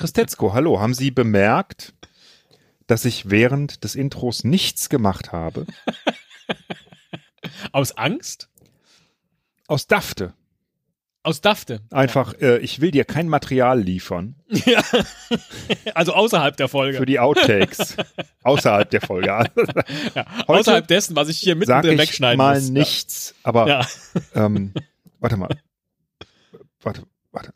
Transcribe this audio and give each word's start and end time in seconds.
Christetzko, 0.00 0.54
hallo. 0.54 0.80
Haben 0.80 0.94
Sie 0.94 1.10
bemerkt, 1.10 1.92
dass 2.86 3.04
ich 3.04 3.28
während 3.28 3.84
des 3.84 3.94
Intros 3.94 4.44
nichts 4.44 4.88
gemacht 4.88 5.30
habe? 5.30 5.66
Aus 7.72 7.98
Angst? 7.98 8.48
Aus 9.66 9.88
Dafte. 9.88 10.32
Aus 11.22 11.42
Dafte. 11.42 11.82
Einfach, 11.90 12.32
äh, 12.40 12.56
ich 12.60 12.80
will 12.80 12.92
dir 12.92 13.04
kein 13.04 13.28
Material 13.28 13.78
liefern 13.78 14.36
Ja. 14.48 14.82
Also 15.94 16.14
außerhalb 16.14 16.56
der 16.56 16.68
Folge. 16.68 16.96
für 16.96 17.04
die 17.04 17.18
Outtakes. 17.20 17.94
außerhalb 18.42 18.88
der 18.88 19.02
Folge. 19.02 19.26
ja. 20.14 20.26
Außerhalb 20.46 20.88
dessen, 20.88 21.14
was 21.14 21.28
ich 21.28 21.36
hier 21.40 21.56
mittendrin 21.56 21.92
ich 21.92 21.98
wegschneiden 22.00 22.38
mal 22.38 22.58
muss. 22.58 22.70
nichts. 22.70 23.34
Aber 23.42 23.86
ähm, 24.34 24.72
warte 25.18 25.36
mal. 25.36 25.50
Warte, 26.80 27.02
warte. 27.32 27.52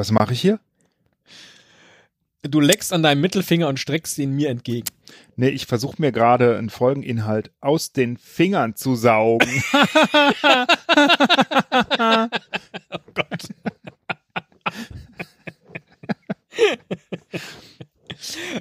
Was 0.00 0.12
mache 0.12 0.32
ich 0.32 0.40
hier? 0.40 0.58
Du 2.40 2.58
leckst 2.58 2.94
an 2.94 3.02
deinem 3.02 3.20
Mittelfinger 3.20 3.68
und 3.68 3.78
streckst 3.78 4.16
ihn 4.16 4.30
mir 4.30 4.48
entgegen. 4.48 4.88
Nee, 5.36 5.50
ich 5.50 5.66
versuche 5.66 5.96
mir 5.98 6.10
gerade 6.10 6.56
einen 6.56 6.70
Folgeninhalt 6.70 7.50
aus 7.60 7.92
den 7.92 8.16
Fingern 8.16 8.76
zu 8.76 8.96
saugen. 8.96 9.46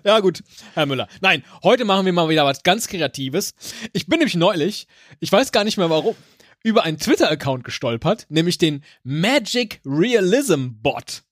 Ja, 0.03 0.19
gut, 0.21 0.41
Herr 0.73 0.85
Müller. 0.85 1.07
Nein, 1.21 1.43
heute 1.63 1.85
machen 1.85 2.05
wir 2.05 2.13
mal 2.13 2.29
wieder 2.29 2.45
was 2.45 2.63
ganz 2.63 2.87
Kreatives. 2.87 3.53
Ich 3.93 4.07
bin 4.07 4.19
nämlich 4.19 4.35
neulich, 4.35 4.87
ich 5.19 5.31
weiß 5.31 5.51
gar 5.51 5.65
nicht 5.65 5.77
mehr 5.77 5.89
warum, 5.89 6.15
über 6.63 6.83
einen 6.83 6.97
Twitter-Account 6.97 7.63
gestolpert, 7.63 8.25
nämlich 8.29 8.57
den 8.57 8.83
Magic 9.03 9.81
Realism 9.85 10.69
Bot. 10.81 11.23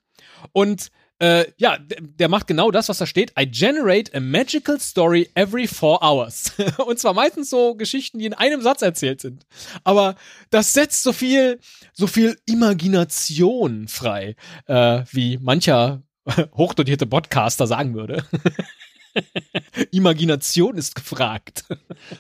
Und 0.52 0.92
äh, 1.20 1.46
ja, 1.58 1.78
der, 1.80 2.30
macht 2.30 2.46
genau 2.46 2.70
das, 2.70 2.90
was 2.90 3.00
da 3.00 3.08
steht. 3.08 3.34
I 3.40 3.50
generate 3.50 4.14
a 4.16 4.20
magical 4.20 4.80
story 4.80 5.30
every 5.34 5.68
four 5.68 6.04
hours. 6.04 6.52
Und 6.86 7.00
zwar 7.00 7.14
meistens 7.14 7.50
so 7.50 7.76
Geschichten, 7.76 8.20
die 8.20 8.26
in 8.26 8.36
einem 8.36 8.62
Satz 8.62 8.84
erzählt 8.84 9.22
sind. 9.22 9.48
Aber 9.84 10.16
das 10.52 10.74
setzt 10.74 11.02
so 11.02 11.14
viel, 11.14 11.60
so 11.94 12.06
viel 12.06 12.38
Imagination 12.46 13.88
frei, 13.88 14.36
äh, 14.68 15.02
wie 15.12 15.40
mancher 15.40 16.04
hochdotierte 16.56 17.08
Podcaster 17.08 17.66
sagen 17.66 17.96
würde. 17.96 18.24
Imagination 19.92 20.78
ist 20.78 20.94
gefragt. 20.94 21.66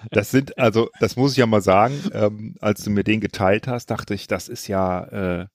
Das 0.09 0.31
sind, 0.31 0.57
also, 0.57 0.89
das 0.99 1.15
muss 1.15 1.33
ich 1.33 1.37
ja 1.37 1.45
mal 1.45 1.61
sagen, 1.61 2.01
ähm, 2.13 2.55
als 2.59 2.83
du 2.83 2.89
mir 2.89 3.03
den 3.03 3.21
geteilt 3.21 3.67
hast, 3.67 3.91
dachte 3.91 4.15
ich, 4.15 4.25
das 4.25 4.47
ist 4.47 4.67
ja 4.67 5.03
äh, 5.41 5.47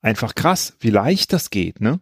einfach 0.00 0.34
krass, 0.34 0.76
wie 0.80 0.90
leicht 0.90 1.34
das 1.34 1.50
geht, 1.50 1.82
ne? 1.82 2.00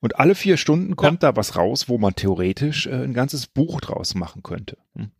Und 0.00 0.18
alle 0.18 0.34
vier 0.34 0.56
Stunden 0.56 0.94
kommt 0.96 1.22
da 1.22 1.36
was 1.36 1.56
raus, 1.56 1.88
wo 1.88 1.98
man 1.98 2.14
theoretisch 2.14 2.86
äh, 2.86 2.90
ein 2.92 3.14
ganzes 3.14 3.46
Buch 3.46 3.80
draus 3.80 4.14
machen 4.14 4.42
könnte. 4.42 4.76
Hm? 4.94 5.10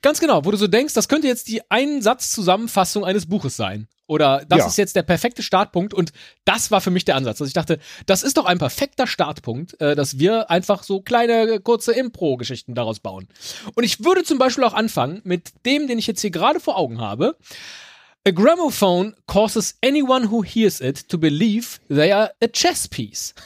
Ganz 0.00 0.18
genau, 0.20 0.44
wo 0.44 0.50
du 0.50 0.56
so 0.56 0.66
denkst, 0.66 0.94
das 0.94 1.08
könnte 1.08 1.28
jetzt 1.28 1.48
die 1.48 1.62
Einsatz-Zusammenfassung 1.70 3.04
eines 3.04 3.26
Buches 3.26 3.56
sein. 3.56 3.88
Oder 4.06 4.44
das 4.48 4.58
Ja. 4.58 4.66
ist 4.66 4.76
jetzt 4.76 4.96
der 4.96 5.02
perfekte 5.04 5.42
Startpunkt 5.42 5.94
und 5.94 6.12
das 6.44 6.70
war 6.70 6.80
für 6.80 6.90
mich 6.90 7.04
der 7.04 7.16
Ansatz. 7.16 7.40
Also 7.40 7.46
ich 7.48 7.54
dachte, 7.54 7.78
das 8.06 8.22
ist 8.22 8.36
doch 8.36 8.44
ein 8.44 8.58
perfekter 8.58 9.06
Startpunkt, 9.06 9.80
äh, 9.80 9.94
dass 9.94 10.18
wir 10.18 10.50
einfach 10.50 10.82
so 10.82 11.00
kleine, 11.00 11.42
äh, 11.54 11.60
kurze 11.60 11.92
Impro-Geschichten 11.92 12.74
daraus 12.74 13.00
bauen. 13.00 13.28
Und 13.74 13.84
ich 13.84 14.04
würde 14.04 14.22
zum 14.24 14.38
Beispiel 14.38 14.64
auch 14.64 14.74
anfangen 14.74 15.20
mit 15.24 15.52
dem, 15.64 15.86
den 15.86 15.98
ich 15.98 16.06
jetzt 16.06 16.20
hier 16.20 16.30
gerade 16.30 16.60
vor 16.60 16.76
Augen 16.76 17.00
habe. 17.00 17.36
A 18.26 18.30
gramophone 18.32 19.14
causes 19.26 19.76
anyone 19.84 20.30
who 20.30 20.44
hears 20.44 20.80
it 20.80 21.08
to 21.08 21.16
believe 21.18 21.78
they 21.88 22.12
are 22.12 22.32
a 22.42 22.48
chess 22.48 22.86
piece. 22.88 23.34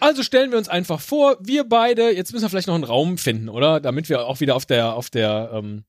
Also 0.00 0.22
stellen 0.22 0.50
wir 0.50 0.58
uns 0.58 0.68
einfach 0.68 1.00
vor, 1.00 1.36
wir 1.40 1.64
beide, 1.64 2.10
jetzt 2.14 2.32
müssen 2.32 2.44
wir 2.44 2.48
vielleicht 2.50 2.68
noch 2.68 2.74
einen 2.74 2.84
Raum 2.84 3.18
finden, 3.18 3.48
oder? 3.48 3.80
Damit 3.80 4.08
wir 4.08 4.26
auch 4.26 4.40
wieder 4.40 4.56
auf 4.56 4.66
der, 4.66 4.94
auf 4.94 5.10
der, 5.10 5.50
ähm, 5.54 5.84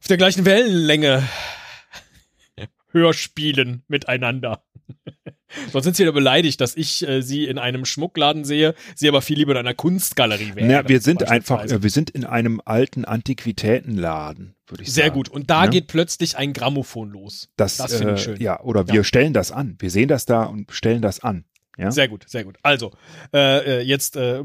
auf 0.00 0.06
der 0.08 0.16
gleichen 0.16 0.44
Wellenlänge 0.44 1.22
höher 2.92 3.12
spielen 3.14 3.82
miteinander. 3.88 4.64
Sonst 5.72 5.84
sind 5.84 5.96
sie 5.96 6.02
wieder 6.02 6.12
beleidigt, 6.12 6.60
dass 6.60 6.76
ich 6.76 7.06
äh, 7.06 7.22
sie 7.22 7.44
in 7.46 7.58
einem 7.58 7.84
Schmuckladen 7.84 8.44
sehe, 8.44 8.74
sie 8.96 9.08
aber 9.08 9.22
viel 9.22 9.38
lieber 9.38 9.52
in 9.52 9.58
einer 9.58 9.74
Kunstgalerie 9.74 10.54
wäre. 10.56 10.70
Ja, 10.70 10.88
wir 10.88 11.00
sind 11.00 11.28
einfach, 11.30 11.64
äh, 11.64 11.82
wir 11.82 11.90
sind 11.90 12.10
in 12.10 12.24
einem 12.24 12.60
alten 12.64 13.04
Antiquitätenladen, 13.04 14.56
würde 14.66 14.82
ich 14.82 14.92
Sehr 14.92 15.04
sagen. 15.04 15.14
gut. 15.14 15.28
Und 15.28 15.50
da 15.50 15.64
Ne? 15.64 15.70
geht 15.70 15.86
plötzlich 15.86 16.36
ein 16.36 16.52
Grammophon 16.52 17.10
los. 17.10 17.48
Das, 17.56 17.76
das 17.76 17.96
finde 17.96 18.14
ich 18.14 18.20
äh, 18.20 18.24
schön. 18.24 18.40
Ja, 18.40 18.60
oder 18.62 18.88
wir 18.88 18.96
Ja. 18.96 19.04
stellen 19.04 19.32
das 19.32 19.52
an. 19.52 19.76
Wir 19.78 19.90
sehen 19.90 20.08
das 20.08 20.26
da 20.26 20.42
und 20.44 20.72
stellen 20.72 21.02
das 21.02 21.20
an. 21.20 21.44
Ja? 21.76 21.90
Sehr 21.90 22.08
gut, 22.08 22.24
sehr 22.28 22.44
gut. 22.44 22.56
Also, 22.62 22.92
äh, 23.32 23.78
äh, 23.78 23.80
jetzt 23.82 24.16
äh, 24.16 24.42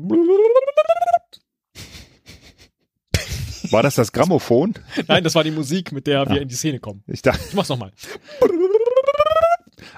War 3.71 3.83
das 3.83 3.95
das 3.95 4.11
Grammophon? 4.11 4.73
Nein, 5.07 5.23
das 5.23 5.35
war 5.35 5.43
die 5.43 5.51
Musik, 5.51 5.91
mit 5.91 6.07
der 6.07 6.25
wir 6.27 6.37
Ah. 6.37 6.41
in 6.41 6.47
die 6.47 6.55
Szene 6.55 6.79
kommen. 6.79 7.03
Ich 7.07 7.21
dachte, 7.21 7.41
Ich 7.47 7.53
mach's 7.53 7.69
nochmal. 7.69 7.91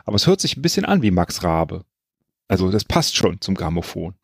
aber 0.05 0.15
es 0.15 0.27
hört 0.27 0.41
sich 0.41 0.57
ein 0.57 0.61
bisschen 0.61 0.83
an 0.85 1.01
wie 1.01 1.11
Max 1.11 1.43
Rabe. 1.43 1.85
Also 2.47 2.69
das 2.69 2.83
passt 2.83 3.15
schon 3.15 3.39
zum 3.39 3.55
Grammophon. 3.55 4.15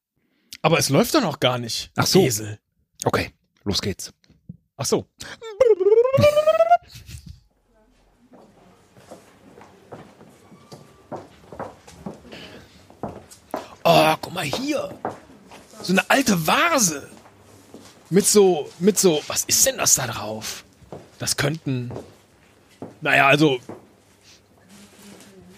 Aber 0.62 0.79
es 0.79 0.90
läuft 0.90 1.16
doch 1.16 1.22
noch 1.22 1.40
gar 1.40 1.59
nicht. 1.59 1.91
Ach 1.96 2.06
so. 2.07 2.19
Esel. 2.25 2.59
Okay, 3.06 3.29
los 3.63 3.81
geht's. 3.81 4.12
Ach 4.75 4.85
so. 4.85 5.07
Oh, 13.89 14.15
guck 14.21 14.33
mal 14.33 14.43
hier. 14.43 14.89
So 15.81 15.93
eine 15.93 16.09
alte 16.09 16.45
Vase. 16.45 17.07
Mit 18.09 18.25
so, 18.25 18.69
mit 18.79 18.99
so, 18.99 19.21
was 19.27 19.45
ist 19.45 19.65
denn 19.65 19.77
das 19.77 19.95
da 19.95 20.07
drauf? 20.07 20.65
Das 21.19 21.37
könnten, 21.37 21.91
naja, 22.99 23.27
also, 23.27 23.59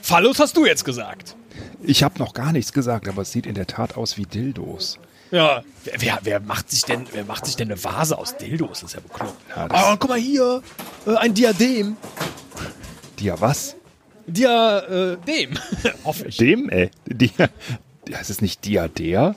Phallus 0.04 0.40
hast 0.40 0.56
du 0.58 0.66
jetzt 0.66 0.86
gesagt. 0.86 1.36
Ich 1.82 2.04
habe 2.04 2.20
noch 2.20 2.34
gar 2.34 2.52
nichts 2.52 2.72
gesagt, 2.72 3.08
aber 3.08 3.24
es 3.24 3.32
sieht 3.32 3.48
in 3.48 3.56
der 3.56 3.66
Tat 3.66 3.98
aus 3.98 4.18
wie 4.18 4.26
Dildos. 4.26 5.00
Ja. 5.32 5.64
Wer, 5.84 6.02
wer, 6.02 6.20
wer 6.24 6.40
macht 6.40 6.70
sich 6.70 6.84
denn, 6.84 7.08
wer 7.12 7.26
macht 7.26 7.48
sich 7.48 7.56
denn 7.56 7.72
eine 7.72 7.84
Vase 7.84 8.16
aus 8.18 8.38
Dildos? 8.38 8.82
Das 8.82 8.92
ist 8.92 8.94
ja 8.94 9.00
bekloppt. 9.00 9.42
Ja, 9.56 9.94
oh, 9.94 9.98
guck 10.00 10.10
mal 10.10 10.20
hier. 10.20 10.62
Äh, 11.08 11.16
ein 11.16 11.34
Diadem. 11.34 11.98
Dia 13.20 13.42
was? 13.42 13.76
Diadem. 14.28 15.58
Hoffe 16.04 16.28
ich. 16.28 16.38
Dem, 16.38 16.70
ey. 16.70 16.92
Dia, 17.06 17.50
das 18.18 18.30
ist 18.30 18.42
nicht 18.42 18.66
Diader? 18.66 19.36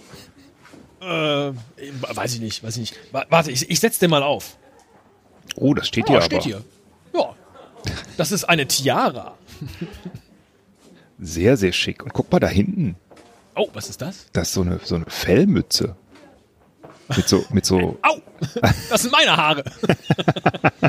Äh, 1.00 1.04
weiß 1.04 2.34
ich 2.34 2.40
nicht, 2.40 2.62
weiß 2.62 2.76
ich 2.76 2.80
nicht. 2.92 2.94
Wa- 3.12 3.26
Warte, 3.28 3.50
ich, 3.50 3.68
ich 3.68 3.80
setz 3.80 3.98
den 3.98 4.10
mal 4.10 4.22
auf. 4.22 4.56
Oh, 5.56 5.74
das 5.74 5.88
steht 5.88 6.08
Ja, 6.08 6.12
hier 6.14 6.22
steht 6.22 6.38
aber. 6.38 6.44
hier. 6.44 6.64
Ja. 7.14 7.34
Das 8.16 8.30
ist 8.32 8.44
eine 8.44 8.66
Tiara. 8.68 9.36
Sehr, 11.18 11.56
sehr 11.56 11.72
schick. 11.72 12.02
Und 12.04 12.12
guck 12.12 12.30
mal 12.30 12.38
da 12.38 12.46
hinten. 12.48 12.96
Oh, 13.56 13.68
was 13.74 13.88
ist 13.90 14.00
das? 14.00 14.26
Das 14.32 14.48
ist 14.48 14.54
so 14.54 14.62
eine, 14.62 14.80
so 14.82 14.94
eine 14.94 15.04
Fellmütze. 15.08 15.96
Mit 17.16 17.28
so, 17.28 17.44
mit 17.50 17.66
so, 17.66 17.98
Au! 18.02 18.18
Das 18.88 19.02
sind 19.02 19.10
meine 19.12 19.36
Haare. 19.36 19.64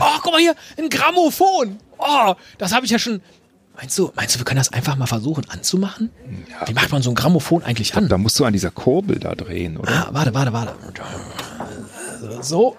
oh, 0.00 0.18
guck 0.22 0.32
mal 0.32 0.40
hier, 0.40 0.54
ein 0.76 0.88
Grammophon. 0.88 1.78
Oh, 1.98 2.34
das 2.58 2.72
habe 2.72 2.84
ich 2.86 2.90
ja 2.92 2.98
schon. 2.98 3.20
Meinst 3.76 3.98
du, 3.98 4.12
meinst 4.14 4.34
du, 4.34 4.38
wir 4.38 4.44
können 4.44 4.58
das 4.58 4.72
einfach 4.72 4.96
mal 4.96 5.06
versuchen 5.06 5.44
anzumachen? 5.50 6.10
Wie 6.66 6.74
macht 6.74 6.92
man 6.92 7.02
so 7.02 7.10
ein 7.10 7.14
Grammophon 7.14 7.64
eigentlich 7.64 7.94
an? 7.96 8.08
da 8.08 8.18
musst 8.18 8.38
du 8.38 8.44
an 8.44 8.52
dieser 8.52 8.70
Kurbel 8.70 9.18
da 9.18 9.34
drehen, 9.34 9.76
oder? 9.76 9.90
Ah, 9.90 10.08
warte, 10.12 10.32
warte, 10.32 10.52
warte. 10.52 10.74
So. 12.40 12.76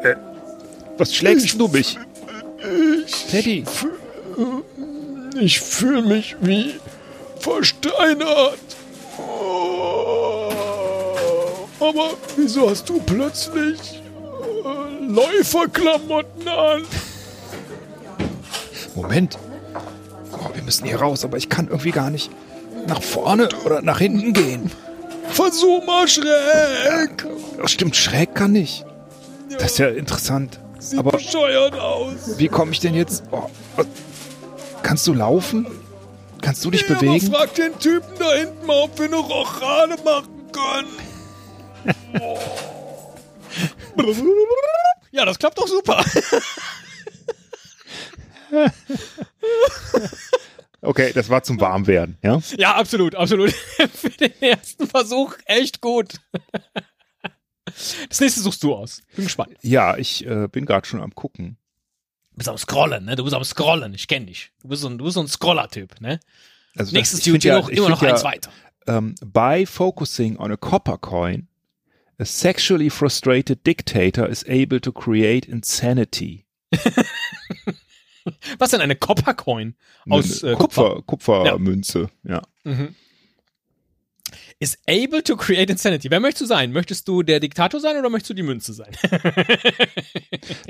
Esel. 0.00 0.16
Was 0.98 1.14
schlägst 1.14 1.58
du 1.58 1.68
mich? 1.68 1.98
Teddy. 3.30 3.64
Ich 5.40 5.60
fühle 5.60 6.02
mich 6.02 6.36
wie 6.40 6.74
versteinert. 7.38 8.58
Oh, 9.18 10.50
aber 11.78 12.10
wieso 12.36 12.68
hast 12.70 12.88
du 12.88 13.00
plötzlich 13.00 14.02
äh, 14.64 15.04
Läuferklamotten 15.06 16.48
an? 16.48 16.84
Moment. 18.94 19.38
Oh, 20.32 20.50
wir 20.54 20.62
müssen 20.62 20.86
hier 20.86 21.00
raus, 21.00 21.24
aber 21.24 21.38
ich 21.38 21.48
kann 21.48 21.68
irgendwie 21.68 21.92
gar 21.92 22.10
nicht 22.10 22.30
nach 22.86 23.02
vorne 23.02 23.48
oder 23.64 23.80
nach 23.82 23.98
hinten 23.98 24.32
gehen. 24.32 24.70
Versuch 25.30 25.84
mal 25.86 26.08
schräg. 26.08 27.26
Stimmt, 27.66 27.96
schräg 27.96 28.34
kann 28.34 28.54
ich. 28.54 28.84
Das 29.60 29.72
ist 29.72 29.78
ja 29.78 29.88
interessant. 29.88 30.58
Sieht 30.78 30.98
Aber 30.98 31.12
bescheuert 31.12 31.78
aus. 31.78 32.38
wie 32.38 32.48
komme 32.48 32.72
ich 32.72 32.80
denn 32.80 32.94
jetzt? 32.94 33.24
Oh, 33.30 33.46
kannst 34.82 35.06
du 35.06 35.12
laufen? 35.12 35.66
Kannst 36.40 36.64
du 36.64 36.70
dich 36.70 36.88
Ja, 36.88 36.94
bewegen? 36.94 37.26
Aber 37.34 37.40
frag 37.46 37.54
den 37.54 37.78
Typen 37.78 38.08
da 38.18 38.32
hinten 38.32 38.64
mal, 38.66 38.84
ob 38.84 38.98
wir 38.98 39.04
eine 39.06 39.16
Rochade 39.16 39.96
machen 40.02 40.50
können. 40.50 40.88
Oh. 42.20 42.38
ja, 45.12 45.26
das 45.26 45.38
klappt 45.38 45.58
doch 45.58 45.68
super. 45.68 46.02
Okay, 50.80 51.12
das 51.12 51.28
war 51.28 51.42
zum 51.42 51.60
Warmwerden, 51.60 52.16
ja? 52.22 52.40
Ja, 52.56 52.74
absolut, 52.76 53.14
absolut. 53.14 53.52
Für 53.94 54.08
den 54.08 54.32
ersten 54.40 54.86
Versuch 54.86 55.34
echt 55.44 55.82
gut. 55.82 56.14
Das 58.08 58.20
nächste 58.20 58.40
suchst 58.40 58.62
du 58.62 58.74
aus. 58.74 59.02
Bin 59.14 59.24
gespannt. 59.24 59.56
Ja, 59.62 59.96
ich 59.96 60.26
äh, 60.26 60.48
bin 60.48 60.66
gerade 60.66 60.86
schon 60.86 61.00
am 61.00 61.14
gucken. 61.14 61.56
Du 62.32 62.38
bist 62.38 62.48
am 62.48 62.58
Scrollen, 62.58 63.04
ne? 63.04 63.16
Du 63.16 63.24
bist 63.24 63.34
am 63.34 63.44
Scrollen, 63.44 63.94
ich 63.94 64.08
kenn 64.08 64.26
dich. 64.26 64.52
Du 64.62 64.68
bist 64.68 64.82
so 64.82 64.88
ein, 64.88 64.98
du 64.98 65.04
bist 65.04 65.14
so 65.14 65.20
ein 65.20 65.28
Scroller-Typ, 65.28 66.00
ne? 66.00 66.20
Also 66.76 66.92
Nächstes 66.94 67.22
Duty 67.22 67.48
ja, 67.48 67.58
noch, 67.58 67.68
immer 67.68 67.88
noch 67.88 67.98
find 67.98 68.12
eins 68.12 68.22
ja, 68.22 68.28
weiter. 68.28 68.50
um, 68.86 69.14
by 69.24 69.64
focusing 69.66 70.36
on 70.38 70.52
a 70.52 70.56
copper 70.56 70.96
coin, 70.96 71.48
a 72.18 72.24
sexually 72.24 72.88
frustrated 72.88 73.64
dictator 73.64 74.26
is 74.26 74.44
able 74.48 74.80
to 74.80 74.92
create 74.92 75.46
insanity. 75.48 76.46
Was 78.58 78.70
denn 78.70 78.80
eine 78.80 78.96
Coppercoin? 78.96 79.74
Aus 80.08 80.42
äh, 80.42 80.54
Kupfer. 80.54 81.02
Kupfer, 81.06 81.42
Kupfermünze, 81.42 82.10
ja. 82.22 82.42
Mhm. 82.64 82.94
Is 84.62 84.76
able 84.86 85.22
to 85.22 85.36
create 85.36 85.70
insanity. 85.70 86.10
Wer 86.10 86.20
möchtest 86.20 86.42
du 86.42 86.46
sein? 86.46 86.72
Möchtest 86.72 87.08
du 87.08 87.22
der 87.22 87.40
Diktator 87.40 87.80
sein 87.80 87.96
oder 87.96 88.10
möchtest 88.10 88.30
du 88.30 88.34
die 88.34 88.42
Münze 88.42 88.74
sein? 88.74 88.92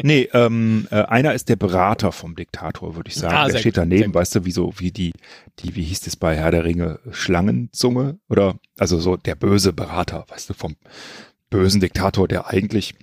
Nee, 0.03 0.29
ähm, 0.33 0.87
äh, 0.91 1.03
einer 1.03 1.35
ist 1.35 1.49
der 1.49 1.57
Berater 1.57 2.13
vom 2.13 2.35
Diktator, 2.35 2.97
würde 2.97 3.09
ich 3.09 3.17
sagen. 3.17 3.35
Ah, 3.35 3.49
der 3.49 3.59
steht 3.59 3.75
gut, 3.75 3.79
daneben, 3.83 4.15
weißt 4.15 4.35
du, 4.35 4.45
wie 4.45 4.51
so, 4.53 4.73
wie 4.79 4.91
die, 4.91 5.13
die, 5.59 5.75
wie 5.77 5.83
hieß 5.85 6.01
das 6.01 6.17
bei 6.17 6.37
Herr 6.37 6.51
der 6.51 6.65
Ringe, 6.65 7.01
Schlangenzunge? 7.11 8.19
Oder, 8.29 8.59
also 8.79 8.99
so 9.01 9.17
der 9.17 9.35
böse 9.35 9.73
Berater, 9.73 10.25
weißt 10.29 10.51
du, 10.51 10.55
vom 10.55 10.77
bösen 11.51 11.81
Diktator, 11.81 12.29
der 12.29 12.47
eigentlich 12.49 12.95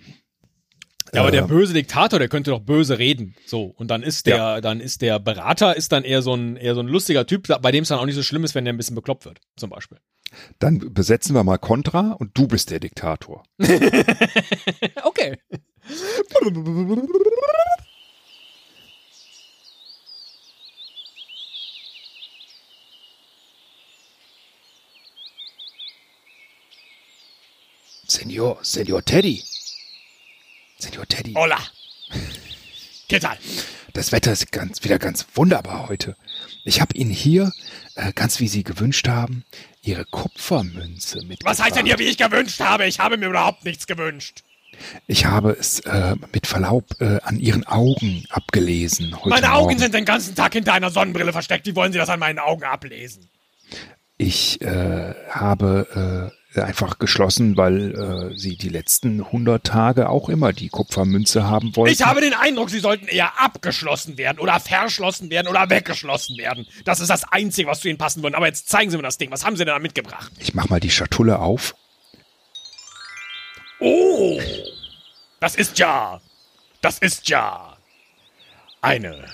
Ja, 1.14 1.22
aber 1.22 1.30
äh, 1.30 1.34
der 1.34 1.44
böse 1.44 1.74
Diktator, 1.74 2.20
der 2.20 2.30
könnte 2.30 2.52
doch 2.52 2.62
böse 2.62 2.98
reden. 2.98 3.36
So. 3.46 3.66
Und 3.66 3.90
dann 3.90 4.04
ist 4.04 4.26
der, 4.26 4.38
Ja. 4.38 4.62
dann 4.62 4.80
ist 4.80 5.02
der 5.02 5.20
Berater, 5.20 5.76
ist 5.76 5.92
dann 5.92 6.04
eher 6.04 6.22
so 6.22 6.34
ein, 6.34 6.56
eher 6.58 6.74
so 6.76 6.82
ein 6.82 6.88
lustiger 6.88 7.26
Typ, 7.26 7.48
bei 7.62 7.72
dem 7.72 7.84
es 7.84 7.90
dann 7.90 8.00
auch 8.00 8.06
nicht 8.06 8.16
so 8.16 8.24
schlimm 8.24 8.44
ist, 8.44 8.56
wenn 8.56 8.66
der 8.66 8.74
ein 8.74 8.78
bisschen 8.78 8.96
bekloppt 8.96 9.26
wird, 9.26 9.40
zum 9.56 9.70
Beispiel. 9.70 10.00
Dann 10.60 10.94
besetzen 10.94 11.36
wir 11.36 11.44
mal 11.44 11.58
Contra 11.58 12.12
und 12.14 12.38
du 12.38 12.48
bist 12.48 12.72
der 12.72 12.80
Diktator. 12.80 13.44
Okay. 15.04 15.38
Senor, 28.08 28.60
Senor 28.64 29.04
Teddy. 29.04 29.44
Senor 30.80 31.06
Teddy. 31.08 31.34
Hola. 31.34 31.60
¿Qué 33.10 33.22
tal? 33.22 33.38
Das 33.94 34.12
Wetter 34.12 34.34
ist 34.34 34.52
ganz, 34.52 34.84
wieder 34.84 35.00
ganz 35.00 35.26
wunderbar 35.34 35.88
heute. 35.88 36.18
Ich 36.66 36.82
habe 36.82 36.94
Ihnen 36.98 37.10
hier, 37.10 37.54
äh, 37.96 38.12
ganz 38.12 38.42
wie 38.42 38.50
Sie 38.50 38.64
gewünscht 38.64 39.08
haben, 39.08 39.46
Ihre 39.82 40.04
Kupfermünze 40.04 41.20
mitgebracht. 41.20 41.58
Was 41.58 41.64
heißt 41.64 41.78
denn 41.78 41.86
hier, 41.86 42.00
wie 42.00 42.04
ich 42.04 42.18
gewünscht 42.18 42.60
habe? 42.60 42.86
Ich 42.86 43.00
habe 43.00 43.16
mir 43.18 43.28
überhaupt 43.28 43.64
nichts 43.64 43.88
gewünscht. 43.88 44.44
Ich 45.08 45.26
habe 45.26 45.52
es 45.58 45.80
äh, 45.80 46.16
mit 46.34 46.48
Verlaub 46.48 46.84
äh, 47.00 47.20
an 47.24 47.40
Ihren 47.40 47.66
Augen 47.66 48.26
abgelesen 48.30 49.16
heute 49.16 49.30
Meine 49.30 49.48
Morgen. 49.48 49.64
Augen 49.64 49.80
sind 49.80 49.94
den 49.94 50.06
ganzen 50.06 50.36
Tag 50.36 50.54
hinter 50.54 50.74
einer 50.74 50.90
Sonnenbrille 50.90 51.32
versteckt. 51.32 51.66
Wie 51.66 51.76
wollen 51.76 51.94
Sie 51.94 52.00
das 52.00 52.10
an 52.10 52.20
meinen 52.20 52.40
Augen 52.40 52.66
ablesen? 52.66 53.30
Ich 54.18 54.60
äh, 54.62 55.14
habe 55.30 56.32
äh, 56.34 56.37
einfach 56.66 57.00
geschlossen, 57.00 57.58
weil 57.58 58.32
äh, 58.34 58.38
Sie 58.38 58.58
die 58.58 58.70
letzten 58.70 59.22
100 59.24 59.64
Tage 59.64 60.10
auch 60.10 60.30
immer 60.30 60.54
die 60.54 60.70
Kupfermünze 60.70 61.48
haben 61.48 61.76
wollten. 61.76 61.94
Ich 61.94 62.06
habe 62.06 62.22
den 62.22 62.34
Eindruck, 62.34 62.70
Sie 62.70 62.80
sollten 62.80 63.08
eher 63.08 63.40
abgeschlossen 63.40 64.18
werden 64.18 64.40
oder 64.40 64.60
verschlossen 64.60 65.30
werden 65.30 65.48
oder 65.48 65.70
weggeschlossen 65.70 66.38
werden. 66.38 66.68
Das 66.86 67.00
ist 67.00 67.10
das 67.10 67.24
Einzige, 67.32 67.68
was 67.68 67.82
zu 67.82 67.90
Ihnen 67.90 67.98
passen 67.98 68.24
würde. 68.24 68.38
Aber 68.38 68.48
jetzt 68.48 68.70
zeigen 68.70 68.90
Sie 68.92 68.98
mir 68.98 69.04
das 69.04 69.18
Ding. 69.18 69.32
Was 69.32 69.46
haben 69.46 69.56
Sie 69.56 69.66
denn 69.66 69.74
da 69.74 69.80
mitgebracht? 69.80 70.32
Ich 70.40 70.54
mach 70.54 70.70
mal 70.70 70.80
die 70.80 70.92
Schatulle 70.92 71.40
auf. 71.40 71.76
Oh, 73.80 74.40
das 75.40 75.56
ist 75.56 75.78
ja, 75.78 76.20
das 76.82 76.98
ist 77.00 77.30
ja 77.30 77.78
eine 78.82 79.26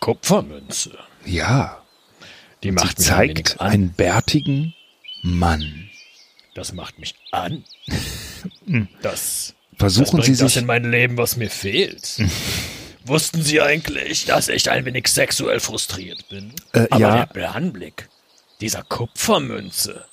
Kupfermünze. 0.00 0.98
Ja, 1.24 1.82
Die 2.62 2.68
sie 2.68 2.72
macht 2.72 2.98
wenig 2.98 3.06
zeigt 3.06 3.60
einen 3.60 3.92
bärtigen 3.92 4.74
Mann. 5.22 5.90
Das 6.54 6.72
macht 6.72 6.98
mich 6.98 7.14
an. 7.30 7.64
Das, 9.00 9.00
das 9.02 9.54
Versuchen 9.78 10.20
bringt 10.20 10.36
Sie 10.36 10.42
das 10.42 10.52
sich 10.52 10.62
in 10.62 10.66
mein 10.66 10.90
Leben, 10.90 11.16
was 11.16 11.36
mir 11.36 11.50
fehlt. 11.50 12.22
Wussten 13.04 13.42
Sie 13.42 13.60
eigentlich, 13.60 14.26
dass 14.26 14.48
ich 14.48 14.70
ein 14.70 14.84
wenig 14.84 15.08
sexuell 15.08 15.60
frustriert 15.60 16.28
bin? 16.28 16.52
Äh, 16.72 16.86
Aber 16.90 17.00
ja. 17.00 17.26
der 17.26 17.54
Anblick 17.54 18.08
dieser 18.60 18.82
Kupfermünze. 18.84 20.04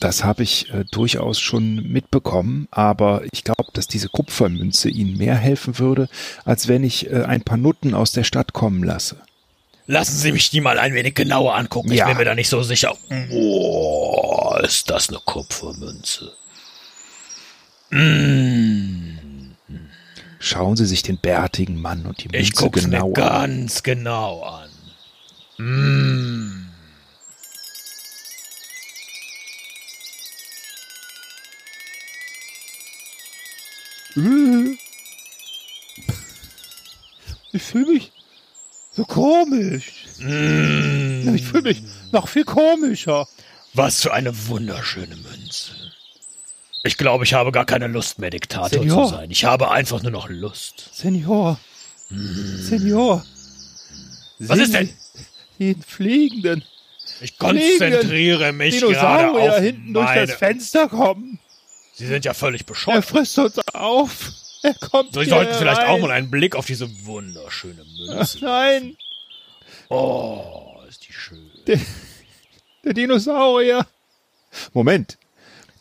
Das 0.00 0.22
habe 0.22 0.42
ich 0.42 0.70
äh, 0.72 0.84
durchaus 0.90 1.40
schon 1.40 1.90
mitbekommen, 1.90 2.68
aber 2.70 3.22
ich 3.32 3.42
glaube, 3.42 3.70
dass 3.72 3.88
diese 3.88 4.08
Kupfermünze 4.08 4.90
Ihnen 4.90 5.16
mehr 5.16 5.34
helfen 5.36 5.78
würde, 5.78 6.08
als 6.44 6.68
wenn 6.68 6.84
ich 6.84 7.10
äh, 7.10 7.22
ein 7.22 7.42
paar 7.42 7.56
Nutten 7.56 7.94
aus 7.94 8.12
der 8.12 8.24
Stadt 8.24 8.52
kommen 8.52 8.84
lasse. 8.84 9.16
Lassen 9.90 10.18
Sie 10.18 10.32
mich 10.32 10.50
die 10.50 10.60
mal 10.60 10.78
ein 10.78 10.92
wenig 10.92 11.14
genauer 11.14 11.54
angucken. 11.54 11.90
Ja. 11.90 12.04
Ich 12.04 12.08
bin 12.10 12.18
mir 12.18 12.26
da 12.26 12.34
nicht 12.34 12.50
so 12.50 12.62
sicher. 12.62 12.94
Boah, 13.30 14.62
ist 14.62 14.90
das 14.90 15.08
eine 15.08 15.18
Kupfermünze. 15.24 16.30
Schauen 20.40 20.76
Sie 20.76 20.84
sich 20.84 21.02
den 21.02 21.16
bärtigen 21.16 21.80
Mann 21.80 22.04
und 22.04 22.22
die 22.22 22.28
Münze 22.28 22.38
Ich 22.38 22.52
guck's 22.52 22.84
genau 22.84 23.08
mir 23.08 23.16
an. 23.16 23.62
ganz 23.62 23.82
genau 23.82 24.42
an. 24.42 24.68
Mm. 25.56 26.68
Ich 37.52 37.62
fühle 37.62 37.86
mich 37.86 38.12
so 38.98 39.04
komisch. 39.04 40.06
Mm. 40.18 41.34
Ich 41.34 41.44
fühle 41.44 41.62
mich 41.62 41.82
noch 42.10 42.28
viel 42.28 42.44
komischer. 42.44 43.28
Was 43.74 44.02
für 44.02 44.12
eine 44.12 44.48
wunderschöne 44.48 45.14
Münze. 45.14 45.72
Ich 46.82 46.96
glaube, 46.96 47.24
ich 47.24 47.32
habe 47.32 47.52
gar 47.52 47.64
keine 47.64 47.86
Lust 47.86 48.18
mehr, 48.18 48.30
Diktator 48.30 48.68
Senior. 48.68 49.06
zu 49.06 49.14
sein. 49.14 49.30
Ich 49.30 49.44
habe 49.44 49.70
einfach 49.70 50.02
nur 50.02 50.10
noch 50.10 50.28
Lust. 50.28 50.90
Senor, 50.92 51.60
Senor. 52.10 53.24
Was 54.40 54.58
ist 54.58 54.74
denn? 54.74 54.88
Den 55.60 55.80
Fliegenden 55.82 56.64
Ich 57.20 57.38
konzentriere 57.38 58.52
mich 58.52 58.80
gerade 58.80 58.94
Dinosaurier 58.94 59.52
auf 59.52 59.58
hinten 59.60 59.94
durch 59.94 60.06
meine... 60.06 60.26
das 60.26 60.36
Fenster 60.36 60.88
kommen. 60.88 61.38
Sie 61.94 62.06
sind 62.06 62.24
ja 62.24 62.34
völlig 62.34 62.62
Er 62.62 62.66
bescheuert. 62.66 63.04
frisst 63.04 63.38
uns 63.38 63.58
auf. 63.74 64.32
Er 64.68 64.74
kommt 64.88 65.14
Sie 65.14 65.20
hier 65.20 65.28
sollten 65.30 65.54
vielleicht 65.54 65.80
rein. 65.82 65.88
auch 65.88 65.98
mal 66.00 66.10
einen 66.10 66.30
Blick 66.30 66.54
auf 66.56 66.66
diese 66.66 66.88
wunderschöne 67.06 67.84
Münze. 67.84 68.38
Nein, 68.44 68.96
Oh, 69.88 70.80
ist 70.88 71.06
die 71.08 71.12
schön. 71.12 71.50
der 72.84 72.92
Dinosaurier. 72.92 73.86
Moment, 74.72 75.16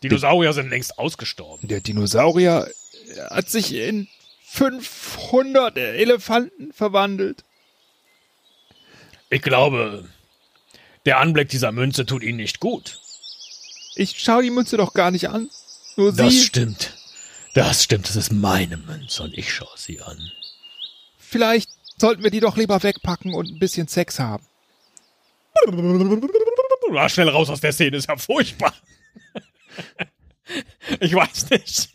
Dinosaurier 0.03 0.53
sind 0.53 0.69
längst 0.69 0.97
ausgestorben. 0.99 1.67
der 1.67 1.81
Dinosaurier 1.81 2.69
hat 3.29 3.49
sich 3.49 3.73
in 3.73 4.07
500 4.45 5.77
Elefanten 5.77 6.71
verwandelt. 6.73 7.43
Ich 9.29 9.41
glaube, 9.41 10.07
der 11.05 11.19
Anblick 11.19 11.49
dieser 11.49 11.71
Münze 11.71 12.05
tut 12.05 12.23
Ihnen 12.23 12.37
nicht 12.37 12.59
gut. 12.59 12.99
Ich 13.95 14.19
schaue 14.19 14.43
die 14.43 14.51
Münze 14.51 14.77
doch 14.77 14.93
gar 14.93 15.11
nicht 15.11 15.29
an. 15.29 15.49
Nur 15.95 16.13
Das 16.13 16.31
sie. 16.33 16.43
stimmt. 16.43 16.96
Das 17.57 17.81
stimmt, 17.81 18.07
das 18.07 18.15
ist 18.15 18.31
meine 18.31 18.77
Münze 18.77 19.23
und 19.23 19.35
ich 19.35 19.51
schaue 19.51 19.75
sie 19.77 19.99
an. 19.99 20.31
Vielleicht 21.17 21.71
sollten 21.97 22.21
wir 22.21 22.29
die 22.29 22.39
doch 22.39 22.55
lieber 22.55 22.83
wegpacken 22.83 23.33
und 23.33 23.49
ein 23.49 23.57
bisschen 23.57 23.87
Sex 23.87 24.19
haben. 24.19 24.45
Na, 26.91 27.09
schnell 27.09 27.29
raus 27.29 27.49
aus 27.49 27.59
der 27.59 27.71
Szene, 27.71 27.97
ist 27.97 28.09
ja 28.09 28.15
furchtbar. 28.15 28.75
Ich 30.99 31.15
weiß 31.15 31.49
nicht. 31.49 31.89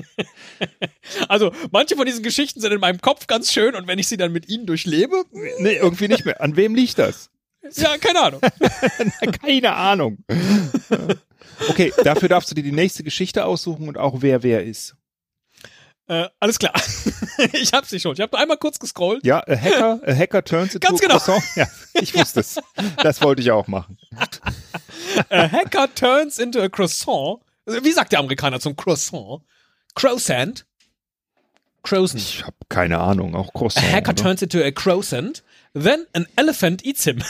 Also, 1.29 1.53
manche 1.71 1.95
von 1.95 2.07
diesen 2.07 2.25
Geschichten 2.25 2.61
sind 2.61 2.73
in 2.73 2.81
meinem 2.81 3.01
Kopf 3.01 3.29
ganz 3.29 3.53
schön 3.53 3.77
und 3.77 3.87
wenn 3.87 4.01
ich 4.01 4.09
sie 4.09 4.17
dann 4.17 4.33
mit 4.33 4.49
Ihnen 4.49 4.67
durchlebe, 4.67 5.25
Nee, 5.31 5.77
irgendwie 5.77 6.09
nicht 6.09 6.25
mehr. 6.25 6.41
An 6.41 6.57
wem 6.57 6.75
liegt 6.75 6.99
das? 6.99 7.31
ja, 7.77 7.97
keine 7.99 8.21
Ahnung. 8.21 8.41
Keine 9.41 9.75
Ahnung. 9.77 10.19
Okay, 11.69 11.93
dafür 12.03 12.29
darfst 12.29 12.51
du 12.51 12.57
dir 12.57 12.65
die 12.65 12.73
nächste 12.73 13.05
Geschichte 13.05 13.45
aussuchen 13.45 13.87
und 13.87 13.97
auch 13.97 14.17
wer 14.23 14.43
wer 14.43 14.65
ist. 14.65 14.97
Äh, 16.13 16.29
alles 16.41 16.59
klar. 16.59 16.75
ich 17.55 17.73
hab's 17.73 17.91
nicht 17.91 18.03
schon. 18.03 18.13
Ich 18.13 18.21
habe 18.21 18.37
einmal 18.37 18.59
kurz 18.59 18.79
gescrollt. 18.79 19.25
Ja, 19.25 19.43
a 19.49 19.57
hacker, 19.57 19.99
a 20.07 20.15
hacker 20.15 20.45
turns 20.45 20.75
into 20.75 20.87
Ganz 20.87 21.01
a 21.01 21.03
genau. 21.07 21.19
croissant. 21.19 21.43
Ja, 21.57 21.67
ich 21.95 22.15
wusste 22.19 22.41
es. 22.41 22.61
Das 23.03 23.23
wollte 23.23 23.41
ich 23.41 23.51
auch 23.51 23.67
machen. 23.67 23.97
A 25.31 25.49
hacker 25.51 25.89
turns 25.95 26.39
into 26.39 26.61
a 26.61 26.69
croissant. 26.69 27.41
Wie 27.65 27.93
sagt 27.93 28.13
der 28.13 28.19
Amerikaner 28.19 28.61
zum 28.61 28.77
Croissant? 28.77 29.41
Croissant. 29.95 30.67
Croissant. 31.83 32.21
Ich 32.21 32.45
habe 32.45 32.57
keine 32.69 32.99
Ahnung, 32.99 33.35
auch 33.35 33.49
A 33.49 33.59
Croissant. 33.59 33.91
hacker 33.91 34.11
oder? 34.11 34.23
turns 34.23 34.43
into 34.43 34.59
a 34.63 34.71
croissant, 34.71 35.43
then 35.73 36.05
an 36.13 36.27
elephant 36.37 36.85
eats 36.85 37.05
him. 37.05 37.23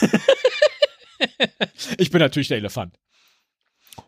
ich 1.97 2.11
bin 2.11 2.19
natürlich 2.19 2.49
der 2.49 2.57
Elefant. 2.57 2.93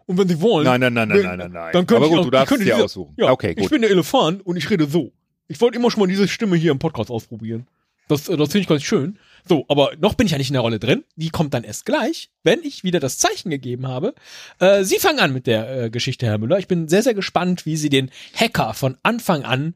Und 0.08 0.18
wenn 0.18 0.28
Sie 0.28 0.42
wollen, 0.42 0.66
Nein, 0.66 0.82
nein, 0.82 0.94
nein, 0.94 1.08
nein, 1.10 1.18
wenn- 1.18 1.26
nein, 1.26 1.38
nein, 1.40 1.52
nein. 1.52 1.74
dann 1.74 1.86
könnte 1.88 1.96
Aber 1.98 2.06
ich 2.06 2.12
gut, 2.12 2.20
auch, 2.20 2.26
du 2.26 2.32
darfst 2.32 2.52
ich 2.58 2.64
dir 2.64 2.84
aussuchen. 2.84 3.14
Ja, 3.18 3.32
okay, 3.32 3.52
Ich 3.52 3.58
gut. 3.58 3.70
bin 3.70 3.82
der 3.82 3.92
Elefant 3.92 4.46
und 4.46 4.58
ich 4.58 4.70
rede 4.70 4.88
so. 4.88 5.12
Ich 5.48 5.62
wollte 5.62 5.78
immer 5.78 5.92
schon 5.92 6.00
mal 6.02 6.08
diese 6.08 6.28
Stimme 6.28 6.56
hier 6.58 6.72
im 6.72 6.80
Podcast 6.80 7.12
ausprobieren. 7.12 7.68
Das, 8.08 8.30
äh, 8.30 8.38
das 8.38 8.50
finde 8.50 8.62
ich 8.64 8.68
ganz 8.68 8.84
schön. 8.84 9.18
So, 9.48 9.66
aber 9.68 9.92
noch 10.00 10.16
bin 10.16 10.26
ich 10.26 10.32
ja 10.32 10.38
nicht 10.40 10.50
in 10.50 10.54
der 10.54 10.62
Rolle 10.62 10.80
drin. 10.80 11.04
Die 11.16 11.30
kommt 11.30 11.54
dann 11.54 11.64
erst 11.64 11.86
gleich, 11.86 12.30
wenn 12.44 12.64
ich 12.64 12.84
wieder 12.84 13.00
das 13.00 13.20
Zeichen 13.20 13.50
gegeben 13.52 13.88
habe. 13.88 14.16
Äh, 14.60 14.84
Sie 14.84 14.98
fangen 14.98 15.20
an 15.20 15.34
mit 15.34 15.46
der 15.46 15.84
äh, 15.86 15.90
Geschichte, 15.92 16.26
Herr 16.26 16.38
Müller. 16.40 16.58
Ich 16.58 16.68
bin 16.68 16.88
sehr, 16.88 17.04
sehr 17.04 17.14
gespannt, 17.14 17.66
wie 17.68 17.78
Sie 17.78 17.90
den 17.90 18.10
Hacker 18.36 18.74
von 18.74 18.98
Anfang 19.04 19.44
an. 19.44 19.76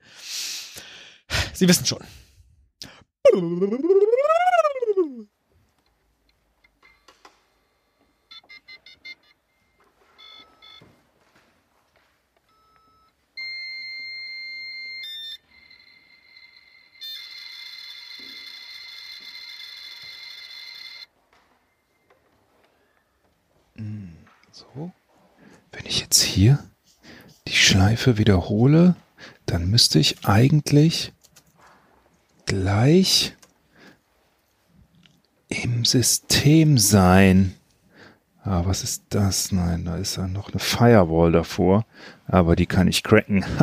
Sie 1.53 1.67
wissen 1.67 1.85
schon. 1.85 1.99
Jetzt 26.09 26.23
hier 26.23 26.57
die 27.47 27.53
Schleife 27.53 28.17
wiederhole, 28.17 28.95
dann 29.45 29.69
müsste 29.69 29.99
ich 29.99 30.25
eigentlich 30.25 31.13
gleich 32.47 33.35
im 35.49 35.85
System 35.85 36.79
sein. 36.79 37.53
Ah, 38.41 38.63
was 38.65 38.83
ist 38.83 39.03
das? 39.09 39.51
Nein, 39.51 39.85
da 39.85 39.97
ist 39.97 40.15
ja 40.15 40.27
noch 40.27 40.49
eine 40.49 40.57
Firewall 40.57 41.31
davor, 41.31 41.85
aber 42.25 42.55
die 42.55 42.65
kann 42.65 42.87
ich 42.87 43.03
cracken. 43.03 43.45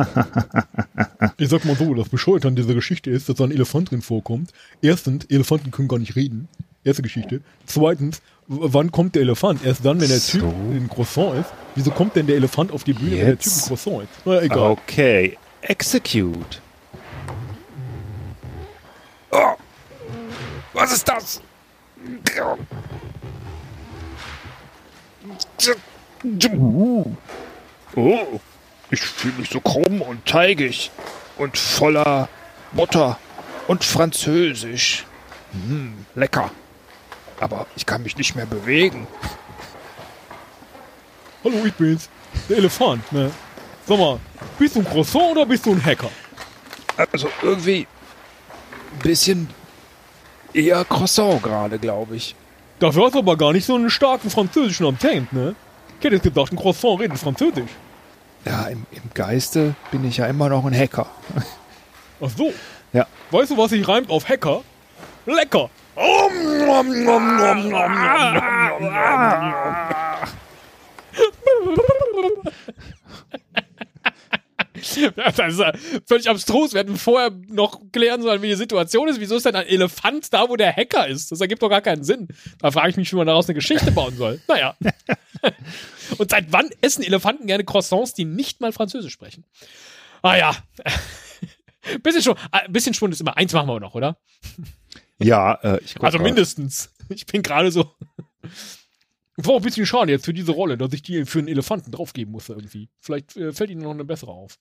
Ich 1.39 1.49
sag 1.49 1.65
mal 1.65 1.75
so, 1.75 1.93
das 1.93 2.09
Bescheuerte 2.09 2.47
an 2.47 2.55
dieser 2.55 2.73
Geschichte 2.73 3.11
ist, 3.11 3.27
dass 3.27 3.35
da 3.35 3.43
ein 3.43 3.51
Elefant 3.51 3.91
drin 3.91 4.01
vorkommt. 4.01 4.51
Erstens, 4.81 5.25
Elefanten 5.25 5.71
können 5.71 5.87
gar 5.87 5.99
nicht 5.99 6.15
reden. 6.15 6.47
Erste 6.83 7.01
Geschichte. 7.01 7.41
Zweitens, 7.65 8.21
wann 8.47 8.91
kommt 8.91 9.15
der 9.15 9.23
Elefant? 9.23 9.63
Erst 9.65 9.85
dann, 9.85 9.99
wenn 10.01 10.07
der 10.09 10.19
Typ 10.19 10.41
So. 10.41 10.47
ein 10.47 10.89
Croissant 10.89 11.35
ist. 11.39 11.53
Wieso 11.75 11.91
kommt 11.91 12.15
denn 12.15 12.27
der 12.27 12.37
Elefant 12.37 12.71
auf 12.71 12.83
die 12.83 12.93
Bühne, 12.93 13.11
wenn 13.11 13.25
der 13.25 13.39
Typ 13.39 13.45
Jetzt. 13.45 13.63
ein 13.63 13.67
Croissant 13.67 14.03
ist? 14.03 14.09
Na 14.25 14.41
egal. 14.41 14.71
Okay, 14.71 15.37
execute. 15.61 16.61
Oh, 19.31 19.53
was 20.73 20.93
ist 20.93 21.07
das? 21.07 21.41
Oh, 27.95 28.39
ich 28.91 29.01
fühle 29.01 29.33
mich 29.39 29.49
so 29.49 29.59
krumm 29.59 30.01
und 30.01 30.25
teigig 30.25 30.91
und 31.37 31.57
voller 31.57 32.29
Butter 32.71 33.17
und 33.67 33.83
französisch. 33.83 35.05
Hm, 35.51 36.05
lecker. 36.15 36.51
Aber 37.39 37.67
ich 37.75 37.85
kann 37.85 38.03
mich 38.03 38.17
nicht 38.17 38.35
mehr 38.35 38.45
bewegen. 38.45 39.07
Hallo, 41.43 41.65
ich 41.65 41.73
bin's. 41.73 42.09
Der 42.49 42.57
Elefant, 42.57 43.11
ne? 43.11 43.31
Sag 43.87 43.99
mal, 43.99 44.19
bist 44.59 44.75
du 44.75 44.79
ein 44.79 44.85
Croissant 44.85 45.31
oder 45.31 45.45
bist 45.45 45.65
du 45.65 45.71
ein 45.71 45.83
Hacker? 45.83 46.09
Also 47.11 47.29
irgendwie 47.41 47.87
ein 48.93 48.99
bisschen 48.99 49.49
eher 50.53 50.83
Croissant 50.85 51.41
gerade, 51.43 51.79
glaube 51.79 52.15
ich. 52.15 52.35
Dafür 52.79 53.05
hast 53.05 53.15
du 53.15 53.19
aber 53.19 53.37
gar 53.37 53.53
nicht 53.53 53.65
so 53.65 53.75
einen 53.75 53.89
starken 53.89 54.29
französischen 54.29 54.85
Akzent, 54.87 55.31
ne? 55.31 55.55
Ich 55.99 56.05
hätte 56.05 56.15
jetzt 56.15 56.23
gedacht, 56.23 56.51
ein 56.51 56.57
Croissant 56.57 56.99
redet 56.99 57.17
Französisch. 57.17 57.71
Ja, 58.45 58.67
im, 58.67 58.85
im 58.91 59.09
Geiste 59.13 59.75
bin 59.91 60.05
ich 60.05 60.17
ja 60.17 60.27
immer 60.27 60.49
noch 60.49 60.65
ein 60.65 60.77
Hacker. 60.77 61.07
Ach 62.21 62.29
so. 62.35 62.53
Ja. 62.93 63.07
Weißt 63.31 63.51
du, 63.51 63.57
was 63.57 63.71
sich 63.71 63.87
reimt 63.87 64.09
auf 64.09 64.27
Hacker? 64.27 64.61
Lecker. 65.25 65.69
Das 75.15 75.53
ist 75.53 75.59
ja 75.59 75.73
völlig 76.05 76.29
abstrus. 76.29 76.73
Wir 76.73 76.81
hätten 76.81 76.97
vorher 76.97 77.31
noch 77.47 77.81
klären 77.91 78.21
sollen, 78.21 78.41
wie 78.43 78.49
die 78.49 78.55
Situation 78.55 79.07
ist. 79.07 79.19
Wieso 79.19 79.37
ist 79.37 79.45
denn 79.45 79.55
ein 79.55 79.65
Elefant 79.65 80.31
da, 80.33 80.47
wo 80.49 80.55
der 80.55 80.75
Hacker 80.75 81.07
ist? 81.07 81.31
Das 81.31 81.41
ergibt 81.41 81.63
doch 81.63 81.69
gar 81.69 81.81
keinen 81.81 82.03
Sinn. 82.03 82.27
Da 82.59 82.69
frage 82.71 82.91
ich 82.91 82.97
mich, 82.97 83.11
wie 83.11 83.15
man 83.15 83.25
daraus 83.27 83.47
eine 83.47 83.55
Geschichte 83.55 83.91
bauen 83.91 84.15
soll. 84.15 84.39
Naja. 84.47 84.75
Und 86.17 86.29
seit 86.29 86.51
wann 86.51 86.69
essen 86.81 87.03
Elefanten 87.03 87.47
gerne 87.47 87.63
Croissants, 87.63 88.13
die 88.13 88.25
nicht 88.25 88.61
mal 88.61 88.71
Französisch 88.71 89.13
sprechen? 89.13 89.45
Ah 90.21 90.37
ja. 90.37 90.55
bisschen, 92.03 92.21
schon, 92.21 92.35
äh, 92.51 92.69
bisschen 92.69 92.93
Schwund 92.93 93.13
ist 93.13 93.21
immer. 93.21 93.35
Eins 93.35 93.53
machen 93.53 93.67
wir 93.67 93.79
noch, 93.79 93.95
oder? 93.95 94.17
Ja, 95.19 95.53
äh, 95.63 95.79
ich 95.83 95.99
Also 96.01 96.19
mindestens. 96.19 96.93
Ich 97.09 97.25
bin 97.25 97.41
gerade 97.41 97.71
so. 97.71 97.95
War 99.37 99.53
auch 99.53 99.57
ein 99.57 99.63
bisschen 99.63 99.85
schade 99.85 100.11
jetzt 100.11 100.25
für 100.25 100.33
diese 100.33 100.51
Rolle, 100.51 100.77
dass 100.77 100.91
ich 100.91 101.01
die 101.03 101.23
für 101.25 101.39
einen 101.39 101.47
Elefanten 101.47 101.89
draufgeben 101.89 102.33
musste 102.33 102.51
irgendwie. 102.51 102.89
Vielleicht 102.99 103.37
äh, 103.37 103.53
fällt 103.53 103.69
Ihnen 103.69 103.81
noch 103.83 103.91
eine 103.91 104.03
bessere 104.03 104.31
auf. 104.31 104.59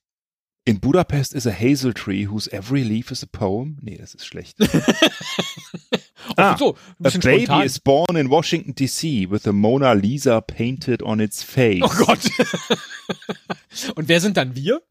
In 0.64 0.78
Budapest 0.78 1.34
is 1.34 1.44
a 1.46 1.50
hazel 1.50 1.92
tree 1.92 2.28
whose 2.28 2.52
every 2.52 2.82
leaf 2.82 3.10
is 3.10 3.24
a 3.24 3.26
poem. 3.30 3.78
Nee, 3.80 3.96
das 3.98 4.14
ist 4.14 4.26
schlecht. 4.26 4.56
Ach 6.36 6.58
so, 6.58 6.76
A 7.02 7.10
baby 7.10 7.44
spontan. 7.46 7.62
is 7.62 7.78
born 7.80 8.16
in 8.16 8.30
Washington 8.30 8.74
D.C. 8.74 9.30
with 9.30 9.46
a 9.46 9.52
Mona 9.52 9.92
Lisa 9.92 10.40
painted 10.40 11.02
on 11.02 11.20
its 11.20 11.42
face. 11.42 11.82
Oh 11.82 12.04
Gott. 12.04 12.20
Und 13.96 14.08
wer 14.08 14.20
sind 14.20 14.36
dann 14.36 14.54
wir? 14.54 14.82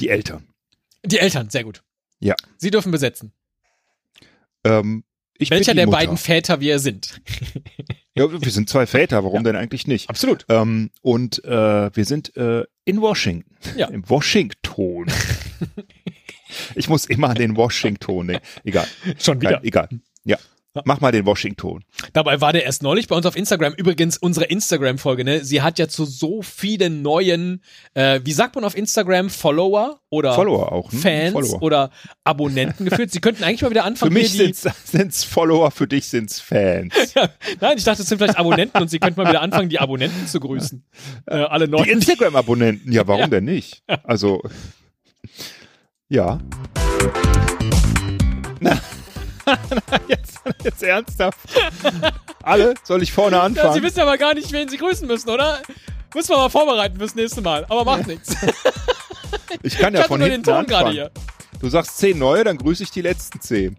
Die 0.00 0.08
Eltern. 0.08 0.48
Die 1.04 1.18
Eltern, 1.18 1.50
sehr 1.50 1.64
gut. 1.64 1.82
Ja. 2.20 2.34
Sie 2.56 2.70
dürfen 2.70 2.90
besetzen. 2.90 3.32
Ähm, 4.68 5.04
Welcher 5.38 5.74
der 5.74 5.86
Mutter. 5.86 5.98
beiden 5.98 6.16
Väter 6.16 6.60
wir 6.60 6.78
sind. 6.78 7.20
Ja, 8.14 8.28
wir 8.32 8.50
sind 8.50 8.68
zwei 8.68 8.84
Väter, 8.84 9.22
warum 9.22 9.44
denn 9.44 9.54
eigentlich 9.54 9.86
nicht? 9.86 10.10
Absolut. 10.10 10.44
Ähm, 10.48 10.90
und 11.02 11.44
äh, 11.44 11.94
wir 11.94 12.04
sind 12.04 12.36
äh, 12.36 12.64
in 12.84 13.00
Washington. 13.00 13.54
Ja. 13.76 13.86
Im 13.86 14.10
Washington. 14.10 15.06
ich 16.74 16.88
muss 16.88 17.04
immer 17.04 17.28
an 17.28 17.36
den 17.36 17.56
Washington 17.56 18.26
denken. 18.26 18.44
Egal. 18.64 18.88
Schon 19.20 19.40
wieder. 19.40 19.62
Egal. 19.62 19.88
Ja. 20.24 20.36
Mach 20.84 21.00
mal 21.00 21.10
den 21.10 21.26
Washington. 21.26 21.82
Dabei 22.12 22.40
war 22.40 22.52
der 22.52 22.64
erst 22.64 22.82
neulich 22.84 23.08
bei 23.08 23.16
uns 23.16 23.26
auf 23.26 23.34
Instagram. 23.36 23.72
Übrigens, 23.74 24.16
unsere 24.16 24.46
Instagram-Folge, 24.46 25.24
ne? 25.24 25.44
Sie 25.44 25.60
hat 25.60 25.78
ja 25.78 25.88
zu 25.88 26.04
so 26.04 26.40
vielen 26.42 27.02
neuen, 27.02 27.64
äh, 27.94 28.20
wie 28.22 28.32
sagt 28.32 28.54
man 28.54 28.64
auf 28.64 28.76
Instagram, 28.76 29.28
Follower 29.28 30.00
oder 30.10 30.34
Follower 30.34 30.70
auch. 30.70 30.92
Hm? 30.92 30.98
Fans 31.00 31.32
Follower. 31.32 31.62
oder 31.62 31.90
Abonnenten 32.22 32.84
geführt. 32.84 33.10
Sie 33.10 33.20
könnten 33.20 33.42
eigentlich 33.42 33.62
mal 33.62 33.70
wieder 33.70 33.80
Für 33.82 33.86
anfangen, 33.88 34.12
mich 34.12 34.30
hier 34.32 34.46
die, 34.46 34.52
sind's, 34.52 34.76
sind's 34.92 35.24
Follower, 35.24 35.70
für 35.72 35.88
dich 35.88 36.06
sind's 36.06 36.38
Fans. 36.40 36.94
Ja, 37.14 37.28
nein, 37.60 37.78
ich 37.78 37.84
dachte, 37.84 38.02
es 38.02 38.08
sind 38.08 38.18
vielleicht 38.18 38.38
Abonnenten 38.38 38.80
und 38.80 38.88
Sie 38.88 38.98
könnten 39.00 39.20
mal 39.20 39.28
wieder 39.28 39.40
anfangen, 39.40 39.68
die 39.70 39.80
Abonnenten 39.80 40.26
zu 40.28 40.38
grüßen. 40.38 40.84
Äh, 41.26 41.34
alle 41.36 41.64
Die 41.66 41.72
neuen. 41.72 41.88
Instagram-Abonnenten, 41.88 42.92
ja, 42.92 43.06
warum 43.08 43.22
Ja. 43.22 43.26
denn 43.28 43.44
nicht? 43.44 43.82
Also, 44.04 44.42
ja. 46.08 46.38
Na, 48.60 48.78
jetzt, 50.08 50.40
jetzt 50.64 50.82
ernsthaft. 50.82 51.38
Alle? 52.42 52.74
Soll 52.84 53.02
ich 53.02 53.12
vorne 53.12 53.36
Ja, 53.36 53.42
anfangen? 53.42 53.74
Sie 53.74 53.82
wissen 53.82 54.00
aber 54.00 54.16
gar 54.18 54.34
nicht, 54.34 54.52
wen 54.52 54.68
Sie 54.68 54.76
grüßen 54.78 55.06
müssen, 55.06 55.28
oder? 55.30 55.60
Müssen 56.14 56.30
wir 56.30 56.36
mal 56.38 56.48
vorbereiten 56.48 56.98
fürs 56.98 57.14
nächste 57.14 57.40
Mal. 57.40 57.64
Aber 57.68 57.84
macht 57.84 58.06
nichts. 58.06 58.34
ich 59.62 59.78
kann 59.78 59.94
ja 59.94 60.00
Ich 60.00 60.06
von 60.06 60.18
nur 60.20 60.28
den 60.28 60.32
hinten 60.42 60.50
Ton 60.50 60.66
gerade 60.66 60.86
anfangen. 60.86 60.92
hier. 60.94 61.10
Du 61.60 61.68
sagst 61.68 61.98
zehn 61.98 62.18
neue, 62.18 62.44
dann 62.44 62.56
grüße 62.56 62.82
ich 62.82 62.90
die 62.90 63.02
letzten 63.02 63.40
zehn. 63.40 63.76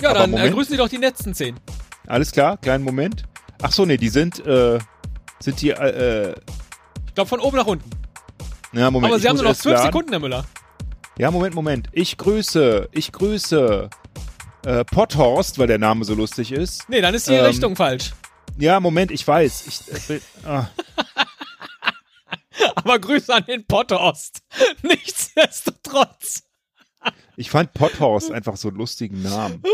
Ja, 0.00 0.10
Aber 0.10 0.18
dann 0.20 0.34
äh, 0.36 0.50
grüßen 0.50 0.72
Sie 0.72 0.76
doch 0.76 0.88
die 0.88 0.96
letzten 0.96 1.34
zehn. 1.34 1.58
Alles 2.06 2.32
klar? 2.32 2.56
Kleinen 2.58 2.84
Moment. 2.84 3.22
Ach 3.62 3.72
so, 3.72 3.86
nee, 3.86 3.96
die 3.96 4.08
sind, 4.08 4.44
äh, 4.46 4.78
sind 5.40 5.60
die, 5.62 5.70
äh, 5.70 6.28
äh, 6.30 6.34
Ich 7.06 7.14
glaube 7.14 7.28
von 7.28 7.40
oben 7.40 7.56
nach 7.56 7.66
unten. 7.66 7.88
ja, 8.72 8.90
Moment. 8.90 9.12
aber 9.12 9.20
Sie 9.20 9.28
haben 9.28 9.36
nur 9.36 9.44
noch 9.44 9.56
zwölf. 9.56 9.80
Sekunden, 9.80 10.10
Herr 10.10 10.18
Müller. 10.20 10.44
Ja, 11.16 11.30
Moment, 11.30 11.54
Moment. 11.54 11.88
Ich 11.92 12.18
grüße, 12.18 12.88
ich 12.90 13.12
grüße, 13.12 13.88
äh, 14.64 14.84
Potthorst, 14.84 15.58
weil 15.58 15.66
der 15.66 15.78
Name 15.78 16.04
so 16.04 16.14
lustig 16.14 16.52
ist. 16.52 16.88
Nee, 16.88 17.00
dann 17.00 17.14
ist 17.14 17.28
die 17.28 17.34
Ähm, 17.34 17.44
Richtung 17.46 17.76
falsch. 17.76 18.12
Ja, 18.58 18.80
Moment, 18.80 19.10
ich 19.10 19.26
weiß. 19.26 19.64
Ich, 19.66 19.92
äh, 19.94 20.08
will- 20.08 20.22
ah. 20.44 20.66
Aber 22.76 22.98
Grüße 22.98 23.32
an 23.34 23.44
den 23.46 23.66
Potterst. 23.66 24.40
Nichtsdestotrotz. 24.82 26.42
Ich 27.36 27.50
fand 27.50 27.74
Potthorst 27.74 28.30
einfach 28.30 28.56
so 28.56 28.68
einen 28.68 28.76
lustigen 28.78 29.22
Namen. 29.22 29.62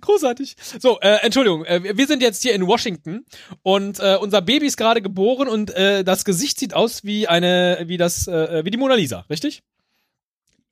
Großartig. 0.00 0.56
So, 0.78 1.00
äh, 1.00 1.18
Entschuldigung, 1.22 1.64
äh, 1.64 1.96
wir 1.96 2.06
sind 2.06 2.22
jetzt 2.22 2.42
hier 2.42 2.54
in 2.54 2.66
Washington 2.66 3.24
und 3.62 3.98
äh, 3.98 4.16
unser 4.20 4.40
Baby 4.40 4.66
ist 4.66 4.76
gerade 4.76 5.02
geboren 5.02 5.48
und 5.48 5.70
äh, 5.70 6.04
das 6.04 6.24
Gesicht 6.24 6.58
sieht 6.60 6.74
aus 6.74 7.02
wie 7.04 7.26
eine, 7.28 7.82
wie 7.86 7.96
das, 7.96 8.28
äh, 8.28 8.64
wie 8.64 8.70
die 8.70 8.78
Mona 8.78 8.94
Lisa, 8.94 9.24
richtig? 9.28 9.62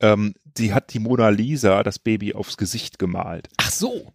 Ähm, 0.01 0.35
die 0.45 0.73
hat 0.73 0.93
die 0.93 0.99
Mona 0.99 1.29
Lisa, 1.29 1.83
das 1.83 1.99
Baby, 1.99 2.35
aufs 2.35 2.57
Gesicht 2.57 2.99
gemalt. 2.99 3.49
Ach 3.57 3.71
so. 3.71 4.13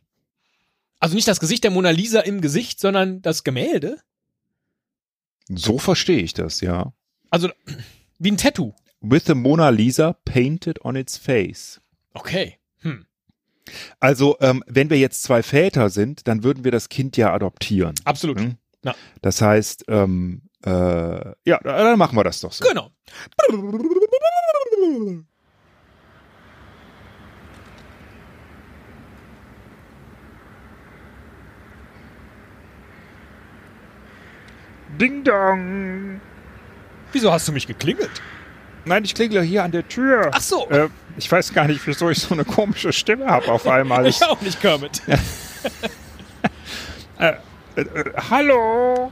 Also 0.99 1.15
nicht 1.15 1.27
das 1.27 1.39
Gesicht 1.39 1.63
der 1.63 1.71
Mona 1.71 1.89
Lisa 1.89 2.19
im 2.19 2.41
Gesicht, 2.41 2.79
sondern 2.79 3.21
das 3.21 3.43
Gemälde? 3.43 3.99
So 5.49 5.79
verstehe 5.79 6.21
ich 6.21 6.33
das, 6.33 6.61
ja. 6.61 6.93
Also 7.29 7.49
wie 8.19 8.31
ein 8.31 8.37
Tattoo. 8.37 8.73
With 9.01 9.23
the 9.25 9.33
Mona 9.33 9.69
Lisa 9.69 10.13
painted 10.25 10.85
on 10.85 10.95
its 10.95 11.17
face. 11.17 11.81
Okay. 12.13 12.59
Hm. 12.81 13.05
Also, 13.99 14.37
ähm, 14.41 14.63
wenn 14.67 14.89
wir 14.89 14.97
jetzt 14.97 15.23
zwei 15.23 15.41
Väter 15.41 15.89
sind, 15.89 16.27
dann 16.27 16.43
würden 16.43 16.63
wir 16.63 16.71
das 16.71 16.89
Kind 16.89 17.17
ja 17.17 17.33
adoptieren. 17.33 17.95
Absolut. 18.03 18.39
Hm? 18.39 18.57
Ja. 18.83 18.95
Das 19.21 19.41
heißt, 19.41 19.85
ähm, 19.87 20.43
äh, 20.63 20.69
ja, 20.69 21.59
dann 21.63 21.97
machen 21.97 22.15
wir 22.15 22.23
das 22.23 22.41
doch 22.41 22.51
so. 22.51 22.63
Genau. 22.65 22.91
Ding 35.01 35.23
dong. 35.23 36.21
Wieso 37.11 37.31
hast 37.31 37.47
du 37.47 37.51
mich 37.51 37.65
geklingelt? 37.65 38.21
Nein, 38.85 39.03
ich 39.03 39.15
klingle 39.15 39.41
hier 39.41 39.63
an 39.63 39.71
der 39.71 39.87
Tür. 39.87 40.29
Ach 40.31 40.41
so. 40.41 40.69
Äh, 40.69 40.89
ich 41.17 41.31
weiß 41.31 41.53
gar 41.53 41.67
nicht, 41.67 41.85
wieso 41.87 42.11
ich 42.11 42.19
so 42.19 42.35
eine 42.35 42.45
komische 42.45 42.93
Stimme 42.93 43.25
habe 43.25 43.47
auf 43.47 43.67
einmal. 43.67 44.05
Ich 44.05 44.23
auch 44.23 44.39
nicht, 44.41 44.61
Kermit. 44.61 45.01
Äh, 47.19 47.33
äh, 47.75 47.85
hallo. 48.31 49.11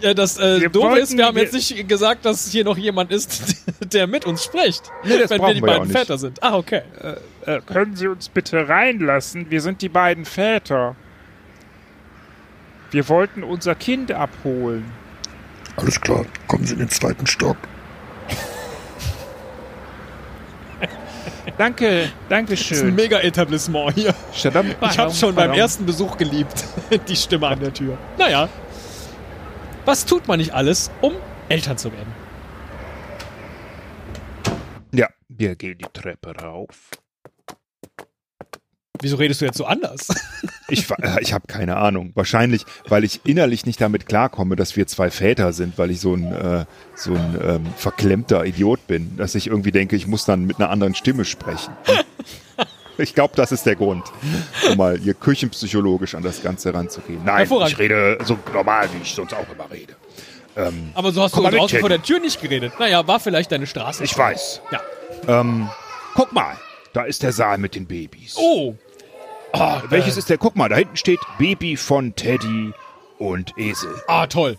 Ja, 0.00 0.14
das 0.14 0.38
äh, 0.38 0.68
Doofe 0.68 0.98
ist, 0.98 1.16
wir 1.16 1.26
haben 1.26 1.38
jetzt 1.38 1.54
nicht 1.54 1.88
gesagt, 1.88 2.24
dass 2.24 2.50
hier 2.50 2.64
noch 2.64 2.76
jemand 2.76 3.12
ist, 3.12 3.64
der 3.92 4.06
mit 4.06 4.24
uns 4.26 4.42
spricht. 4.44 4.90
Nee, 5.04 5.18
das 5.18 5.30
wenn 5.30 5.40
wir 5.40 5.54
die 5.54 5.60
wir 5.60 5.66
beiden. 5.66 5.90
Väter 5.90 6.18
sind. 6.18 6.42
Ah, 6.42 6.56
okay. 6.56 6.82
Äh, 7.46 7.60
können 7.66 7.94
Sie 7.94 8.08
uns 8.08 8.28
bitte 8.28 8.68
reinlassen? 8.68 9.50
Wir 9.50 9.60
sind 9.60 9.82
die 9.82 9.88
beiden 9.88 10.24
Väter. 10.24 10.96
Wir 12.90 13.08
wollten 13.08 13.42
unser 13.42 13.74
Kind 13.74 14.12
abholen. 14.12 14.84
Alles 15.76 16.00
klar, 16.00 16.24
kommen 16.46 16.66
Sie 16.66 16.72
in 16.72 16.80
den 16.80 16.88
zweiten 16.88 17.26
Stock. 17.26 17.56
Danke, 21.56 22.10
danke 22.28 22.52
Das 22.52 22.60
ist 22.60 22.70
ein 22.70 22.76
schön. 22.76 22.94
Mega-Etablissement 22.94 23.94
hier. 23.94 24.14
Ich 24.32 24.46
habe 24.46 25.12
schon 25.12 25.34
beim 25.34 25.50
ersten 25.50 25.58
ersten 25.58 25.86
Besuch 25.86 26.16
geliebt. 26.16 26.64
Die 27.08 27.16
Stimme 27.16 27.48
an 27.48 27.58
der 27.58 27.72
Tür. 27.72 27.98
Naja. 28.16 28.48
Was 29.84 30.04
tut 30.04 30.28
man 30.28 30.38
nicht 30.38 30.52
alles, 30.52 30.90
um 31.00 31.14
Eltern 31.48 31.76
zu 31.76 31.90
werden? 31.92 32.12
Ja, 34.92 35.08
wir 35.28 35.56
gehen 35.56 35.78
die 35.78 35.86
Treppe 35.92 36.34
rauf. 36.36 36.90
Wieso 39.00 39.16
redest 39.16 39.40
du 39.40 39.46
jetzt 39.46 39.56
so 39.58 39.64
anders? 39.64 40.08
Ich, 40.70 40.90
äh, 40.90 41.20
ich 41.20 41.32
habe 41.32 41.46
keine 41.46 41.76
Ahnung. 41.76 42.12
Wahrscheinlich, 42.14 42.64
weil 42.88 43.04
ich 43.04 43.20
innerlich 43.24 43.64
nicht 43.66 43.80
damit 43.80 44.06
klarkomme, 44.06 44.56
dass 44.56 44.76
wir 44.76 44.86
zwei 44.86 45.10
Väter 45.10 45.52
sind, 45.52 45.78
weil 45.78 45.90
ich 45.90 46.00
so 46.00 46.14
ein, 46.14 46.32
äh, 46.32 46.64
so 46.94 47.14
ein 47.14 47.38
ähm, 47.42 47.66
verklemmter 47.76 48.44
Idiot 48.44 48.86
bin, 48.86 49.16
dass 49.16 49.34
ich 49.34 49.46
irgendwie 49.46 49.72
denke, 49.72 49.96
ich 49.96 50.06
muss 50.06 50.24
dann 50.24 50.44
mit 50.44 50.58
einer 50.58 50.70
anderen 50.70 50.94
Stimme 50.94 51.24
sprechen. 51.24 51.72
Ich 53.00 53.14
glaube, 53.14 53.34
das 53.36 53.52
ist 53.52 53.64
der 53.64 53.76
Grund, 53.76 54.02
um 54.68 54.76
mal 54.76 54.98
hier 54.98 55.14
küchenpsychologisch 55.14 56.16
an 56.16 56.24
das 56.24 56.42
Ganze 56.42 56.74
ranzugehen. 56.74 57.20
Nein, 57.24 57.48
ich 57.66 57.78
rede 57.78 58.18
so 58.24 58.36
normal, 58.52 58.88
wie 58.92 59.02
ich 59.02 59.14
sonst 59.14 59.34
auch 59.34 59.46
immer 59.54 59.70
rede. 59.70 59.94
Ähm, 60.56 60.90
Aber 60.94 61.12
so 61.12 61.22
hast 61.22 61.36
du 61.36 61.40
draußen 61.42 61.78
vor 61.78 61.88
Teddy. 61.88 62.00
der 62.00 62.02
Tür 62.02 62.18
nicht 62.18 62.42
geredet. 62.42 62.72
Naja, 62.80 63.06
war 63.06 63.20
vielleicht 63.20 63.52
deine 63.52 63.68
Straße. 63.68 64.02
ich 64.02 64.18
weiß. 64.18 64.62
Ja. 64.72 64.80
Ähm, 65.28 65.70
guck 66.14 66.32
mal, 66.32 66.56
da 66.92 67.04
ist 67.04 67.22
der 67.22 67.30
Saal 67.30 67.58
mit 67.58 67.76
den 67.76 67.86
Babys. 67.86 68.34
Oh. 68.36 68.74
Ah, 69.52 69.82
Welches 69.88 70.16
äh, 70.16 70.18
ist 70.20 70.30
der? 70.30 70.38
Guck 70.38 70.56
mal, 70.56 70.68
da 70.68 70.76
hinten 70.76 70.96
steht 70.96 71.20
Baby 71.38 71.76
von 71.76 72.14
Teddy 72.14 72.72
und 73.18 73.56
Esel. 73.58 74.02
Ah, 74.06 74.26
toll. 74.26 74.58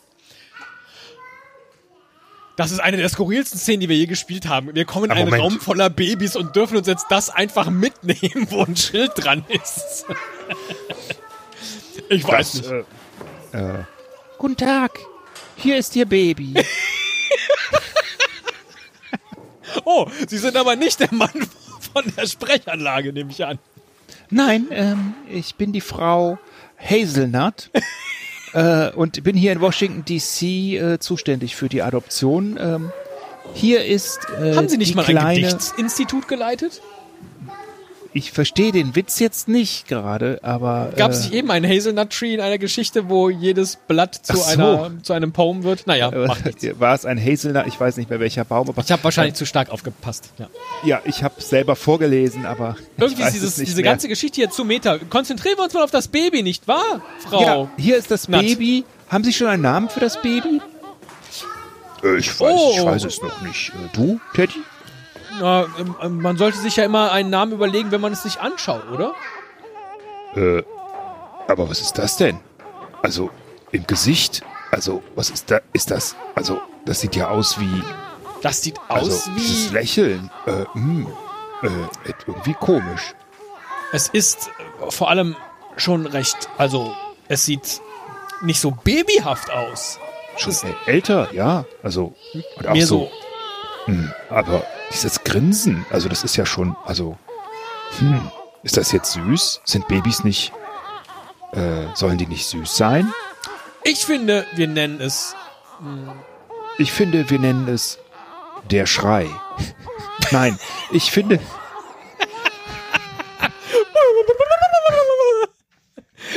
Das 2.58 2.72
ist 2.72 2.80
eine 2.80 2.98
der 2.98 3.08
skurrilsten 3.08 3.58
Szenen, 3.58 3.80
die 3.82 3.90
wir 3.90 3.96
je 3.96 4.06
gespielt 4.08 4.48
haben. 4.50 4.76
Wir 4.76 4.84
kommen 4.84 5.06
in 5.06 5.12
Aber 5.12 5.20
einen 5.22 5.30
Moment. 5.30 5.44
Raum 5.44 5.60
voller 5.62 5.90
Babys 5.90 6.36
und 6.36 6.56
dürfen 6.58 6.76
uns 6.78 6.88
jetzt 6.88 7.06
das 7.10 7.30
einfach 7.30 7.70
mitnehmen, 7.70 8.48
wo 8.50 8.64
ein 8.64 8.76
Schild 8.76 9.12
dran 9.16 9.46
ist. 9.50 10.06
Ich 12.12 12.24
weiß 12.28 12.54
Das, 12.54 12.72
nicht. 12.72 12.86
äh, 13.54 13.58
äh, 13.60 13.84
Guten 14.40 14.58
Tag, 14.58 14.98
hier 15.58 15.78
ist 15.78 15.96
Ihr 15.96 16.08
Baby. 16.08 16.54
Oh, 19.86 20.08
Sie 20.28 20.38
sind 20.40 20.56
aber 20.58 20.76
nicht 20.76 21.00
der 21.00 21.14
Mann 21.14 21.30
von 21.94 22.04
der 22.18 22.26
Sprechanlage, 22.28 23.14
nehme 23.14 23.32
ich 23.32 23.46
an. 23.46 23.60
Nein, 24.30 24.68
ähm, 24.72 25.14
ich 25.30 25.56
bin 25.56 25.74
die 25.74 25.82
Frau 25.82 26.38
Hazelnut 26.78 27.72
äh, 28.54 28.92
und 28.92 29.24
bin 29.24 29.36
hier 29.36 29.52
in 29.52 29.62
Washington 29.62 30.06
DC 30.06 30.42
äh, 30.44 31.00
zuständig 31.00 31.56
für 31.56 31.70
die 31.70 31.82
Adoption. 31.82 32.58
Ähm, 32.60 32.92
hier 33.54 33.86
ist 33.86 34.20
äh, 34.42 34.56
Haben 34.56 34.70
Sie 34.70 34.78
nicht 34.78 34.96
mal 34.96 35.04
ein 35.04 35.12
kleine, 35.12 35.42
Gedichtsinstitut 35.42 36.28
geleitet? 36.28 36.82
Ich 38.20 38.34
verstehe 38.34 38.74
den 38.74 38.96
Witz 38.98 39.20
jetzt 39.20 39.48
nicht 39.48 39.88
gerade, 39.88 40.40
aber 40.44 40.92
Gab 40.98 41.12
es 41.12 41.20
äh, 41.20 41.24
nicht 41.30 41.34
eben 41.36 41.52
einen 41.52 41.66
Hazelnut 41.72 42.10
Tree 42.10 42.34
in 42.34 42.42
einer 42.42 42.58
Geschichte, 42.58 43.08
wo 43.08 43.30
jedes 43.30 43.78
Blatt 43.88 44.14
zu, 44.14 44.36
so. 44.36 44.44
einer, 44.44 44.92
zu 45.04 45.14
einem 45.14 45.32
Poem 45.32 45.64
wird? 45.64 45.88
Naja, 45.88 46.10
äh, 46.12 46.28
war 46.80 46.94
es 46.96 47.06
ein 47.06 47.18
Hazelnut? 47.18 47.66
Ich 47.68 47.80
weiß 47.80 47.96
nicht 47.96 48.10
mehr 48.10 48.20
welcher 48.20 48.44
Baum, 48.44 48.68
aber 48.68 48.82
Ich 48.82 48.92
habe 48.92 49.02
wahrscheinlich 49.06 49.36
zu 49.36 49.46
stark 49.46 49.70
aufgepasst. 49.70 50.32
Ja. 50.38 50.50
ja, 50.84 51.02
ich 51.06 51.24
habe 51.24 51.42
selber 51.42 51.78
vorgelesen, 51.78 52.46
aber 52.46 52.76
ich 52.98 53.02
Irgendwie 53.02 53.22
weiß 53.24 53.28
ist 53.30 53.34
dieses, 53.36 53.52
es 53.54 53.58
nicht 53.60 53.70
diese 53.70 53.82
mehr. 53.82 53.92
ganze 53.92 54.10
Geschichte 54.10 54.36
hier 54.36 54.50
zu 54.50 54.66
Meta. 54.66 54.98
Konzentrieren 55.10 55.58
wir 55.58 55.64
uns 55.64 55.74
mal 55.74 55.84
auf 55.86 55.92
das 55.92 56.10
Baby, 56.10 56.44
nicht 56.44 56.68
wahr, 56.68 57.02
Frau? 57.20 57.42
Ja, 57.42 57.70
hier 57.78 57.96
ist 57.96 58.12
das 58.12 58.28
Nut. 58.28 58.42
Baby. 58.42 58.84
Haben 59.08 59.24
Sie 59.24 59.32
schon 59.32 59.48
einen 59.48 59.64
Namen 59.64 59.88
für 59.90 60.02
das 60.02 60.22
Baby? 60.22 60.60
Äh, 62.04 62.18
ich 62.18 62.38
weiß, 62.40 62.54
Oh. 62.54 62.74
ich 62.78 62.84
weiß 62.86 63.06
es 63.06 63.22
noch 63.22 63.42
nicht. 63.42 63.70
Äh, 63.70 63.88
Du, 63.94 64.20
Teddy? 64.36 64.54
Na, 65.40 65.64
ähm, 65.80 65.96
ähm, 66.02 66.22
man 66.22 66.38
sollte 66.38 66.58
sich 66.58 66.76
ja 66.76 66.84
immer 66.84 67.12
einen 67.12 67.30
Namen 67.30 67.54
überlegen, 67.54 67.92
wenn 67.92 68.02
man 68.02 68.14
es 68.14 68.24
sich 68.24 68.40
anschaut, 68.40 68.84
oder? 68.92 69.14
Äh, 70.36 70.64
aber 71.48 71.70
was 71.70 71.82
ist 71.82 71.98
das 71.98 72.18
denn? 72.18 72.40
Also 73.02 73.30
im 73.72 73.88
Gesicht? 73.88 74.42
Also 74.72 75.02
was 75.16 75.30
ist 75.30 75.50
da? 75.50 75.62
Ist 75.74 75.92
das? 75.92 76.16
Also 76.36 76.62
das 76.86 77.00
sieht 77.02 77.16
ja 77.16 77.30
aus 77.30 77.60
wie 77.60 77.84
Das 78.42 78.62
sieht 78.62 78.80
also 78.88 79.12
aus 79.12 79.30
dieses 79.36 79.72
wie. 79.72 79.76
Lächeln. 79.76 80.32
Äh, 80.46 80.66
mh, 80.74 81.10
äh, 81.64 82.12
irgendwie 82.28 82.54
komisch. 82.54 83.14
Es 83.92 84.08
ist 84.10 84.52
vor 84.90 85.10
allem 85.10 85.36
schon 85.78 86.06
recht. 86.06 86.50
Also, 86.58 86.94
es 87.28 87.46
sieht 87.46 87.82
nicht 88.42 88.60
so 88.60 88.72
babyhaft 88.72 89.52
aus. 89.52 90.00
Schon 90.38 90.54
älter, 90.86 91.34
ja. 91.34 91.66
Also 91.84 92.16
und 92.58 92.68
auch 92.68 92.76
so. 92.78 92.86
so. 92.86 93.12
Hm, 93.90 94.14
aber 94.30 94.64
dieses 94.92 95.24
Grinsen, 95.24 95.86
also 95.90 96.10
das 96.10 96.24
ist 96.24 96.36
ja 96.36 96.46
schon, 96.46 96.76
also 96.86 97.18
hm, 97.98 98.30
ist 98.64 98.78
das 98.78 98.92
jetzt 98.92 99.14
süß? 99.14 99.62
Sind 99.66 99.88
Babys 99.88 100.24
nicht? 100.24 100.52
Äh, 101.54 101.86
sollen 101.96 102.18
die 102.18 102.28
nicht 102.28 102.46
süß 102.46 102.76
sein? 102.76 103.12
Ich 103.84 104.06
finde, 104.06 104.46
wir 104.56 104.68
nennen 104.68 105.02
es. 105.02 105.36
Ich 106.78 106.92
finde, 106.92 107.30
wir 107.30 107.40
nennen 107.40 107.68
es 107.68 107.98
der 108.70 108.86
Schrei. 108.86 109.28
Nein, 110.32 110.60
ich 110.92 111.10
finde, 111.12 111.40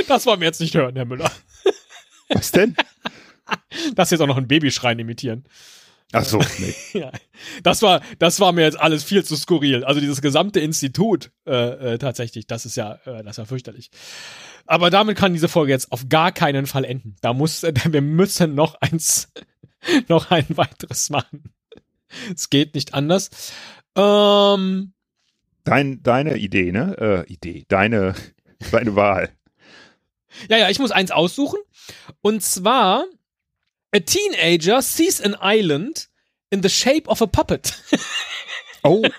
Das 0.08 0.26
wollen 0.26 0.40
wir 0.40 0.46
jetzt 0.46 0.60
nicht 0.60 0.74
hören, 0.74 0.94
Herr 0.96 1.04
Müller. 1.04 1.30
was 2.28 2.50
denn? 2.50 2.76
Das 3.94 4.10
jetzt 4.10 4.20
auch 4.20 4.26
noch 4.26 4.36
ein 4.38 4.48
Babyschreien 4.48 4.98
imitieren. 4.98 5.44
Ach 6.12 6.24
so, 6.24 6.40
nee. 6.58 6.74
Ja, 6.92 7.10
das 7.62 7.82
war, 7.82 8.02
das 8.18 8.38
war 8.40 8.52
mir 8.52 8.62
jetzt 8.62 8.78
alles 8.78 9.02
viel 9.02 9.24
zu 9.24 9.36
skurril. 9.36 9.84
Also 9.84 10.00
dieses 10.00 10.20
gesamte 10.20 10.60
Institut 10.60 11.30
äh, 11.46 11.94
äh, 11.94 11.98
tatsächlich, 11.98 12.46
das 12.46 12.66
ist 12.66 12.76
ja, 12.76 12.94
äh, 13.06 13.22
das 13.22 13.32
ist 13.32 13.36
ja 13.38 13.44
fürchterlich. 13.46 13.90
Aber 14.66 14.90
damit 14.90 15.16
kann 15.16 15.32
diese 15.32 15.48
Folge 15.48 15.72
jetzt 15.72 15.90
auf 15.90 16.08
gar 16.08 16.32
keinen 16.32 16.66
Fall 16.66 16.84
enden. 16.84 17.16
Da 17.20 17.32
muss, 17.32 17.62
äh, 17.62 17.72
wir 17.90 18.02
müssen 18.02 18.54
noch 18.54 18.74
eins, 18.80 19.32
noch 20.08 20.30
ein 20.30 20.46
weiteres 20.50 21.10
machen. 21.10 21.52
Es 22.34 22.50
geht 22.50 22.74
nicht 22.74 22.94
anders. 22.94 23.30
Ähm, 23.96 24.92
Dein, 25.64 26.02
deine 26.02 26.36
Idee, 26.38 26.72
ne? 26.72 26.96
Äh, 27.28 27.32
Idee, 27.32 27.64
deine, 27.68 28.14
deine 28.72 28.96
Wahl. 28.96 29.30
ja, 30.48 30.58
ja, 30.58 30.68
ich 30.70 30.78
muss 30.78 30.90
eins 30.90 31.10
aussuchen. 31.10 31.58
Und 32.20 32.42
zwar, 32.42 33.04
a 33.94 34.00
teenager 34.00 34.80
sees 34.82 35.20
an 35.20 35.36
island 35.40 36.08
in 36.50 36.62
the 36.62 36.68
shape 36.68 37.08
of 37.08 37.20
a 37.22 37.26
puppet. 37.26 37.72
Oh. 38.84 39.02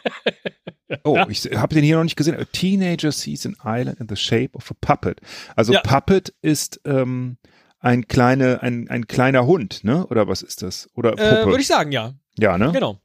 Oh, 1.05 1.17
ich 1.29 1.45
habe 1.55 1.73
den 1.73 1.83
hier 1.83 1.95
noch 1.95 2.03
nicht 2.03 2.17
gesehen. 2.17 2.35
A 2.39 2.43
teenager 2.43 3.11
sees 3.11 3.45
an 3.47 3.55
island 3.63 3.99
in 3.99 4.07
the 4.09 4.15
shape 4.15 4.49
of 4.53 4.69
a 4.69 4.75
puppet. 4.79 5.19
Also 5.55 5.73
Ja. 5.73 5.79
Puppet 5.81 6.33
ist 6.43 6.81
ähm, 6.85 7.37
ein 7.79 8.07
kleine, 8.07 8.61
ein, 8.61 8.87
ein 8.89 9.07
kleiner 9.07 9.47
Hund, 9.47 9.83
ne? 9.83 10.05
Oder 10.07 10.27
was 10.27 10.43
ist 10.43 10.61
das? 10.61 10.89
Oder 10.95 11.13
Äh, 11.13 11.37
Puppe? 11.37 11.45
Würde 11.51 11.61
ich 11.61 11.67
sagen, 11.67 11.91
ja. 11.91 12.13
ja, 12.37 12.57
ne? 12.59 12.71
Genau. 12.73 12.99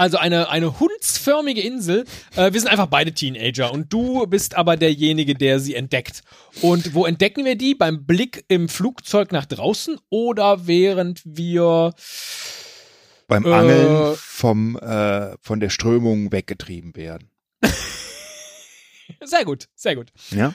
Also 0.00 0.16
eine, 0.16 0.48
eine 0.48 0.80
hundsförmige 0.80 1.60
Insel. 1.60 2.06
Äh, 2.34 2.54
wir 2.54 2.58
sind 2.58 2.70
einfach 2.70 2.86
beide 2.86 3.12
Teenager 3.12 3.70
und 3.70 3.92
du 3.92 4.26
bist 4.26 4.56
aber 4.56 4.78
derjenige, 4.78 5.34
der 5.34 5.60
sie 5.60 5.74
entdeckt. 5.74 6.22
Und 6.62 6.94
wo 6.94 7.04
entdecken 7.04 7.44
wir 7.44 7.54
die? 7.54 7.74
Beim 7.74 8.06
Blick 8.06 8.46
im 8.48 8.70
Flugzeug 8.70 9.30
nach 9.30 9.44
draußen 9.44 9.98
oder 10.08 10.66
während 10.66 11.20
wir 11.26 11.92
Beim 13.28 13.44
Äh, 13.44 13.52
Angeln 13.52 14.16
vom 14.16 14.78
äh, 14.78 15.36
von 15.42 15.60
der 15.60 15.68
Strömung 15.68 16.32
weggetrieben 16.32 16.96
werden. 16.96 17.28
sehr 19.22 19.44
gut, 19.44 19.68
sehr 19.74 19.96
gut. 19.96 20.12
Ja. 20.30 20.54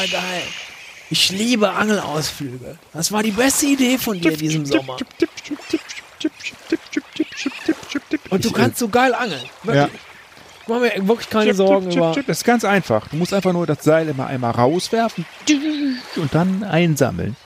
War 0.00 0.06
geil. 0.06 0.42
Ich 1.10 1.30
liebe 1.30 1.70
Angelausflüge. 1.70 2.78
Das 2.94 3.12
war 3.12 3.22
die 3.22 3.32
beste 3.32 3.66
Idee 3.66 3.98
von 3.98 4.18
dir 4.18 4.32
in 4.32 4.38
diesem 4.38 4.64
Sommer. 4.64 4.96
Und 8.30 8.44
du 8.44 8.48
äh, 8.48 8.52
kannst 8.52 8.78
so 8.78 8.88
geil 8.88 9.12
angeln. 9.12 9.42
Ja. 9.64 9.74
Wirklich. 9.74 10.00
Ich 10.62 10.68
mache 10.68 10.80
mir 10.80 11.08
wirklich 11.08 11.28
keine 11.28 11.52
Sorgen 11.52 11.90
über. 11.90 12.14
Das 12.26 12.38
ist 12.38 12.44
ganz 12.44 12.64
einfach. 12.64 13.08
Du 13.08 13.16
musst 13.16 13.34
einfach 13.34 13.52
nur 13.52 13.66
das 13.66 13.82
Seil 13.82 14.08
immer 14.08 14.28
einmal 14.28 14.52
rauswerfen 14.52 15.26
und 16.16 16.34
dann 16.34 16.64
einsammeln. 16.64 17.36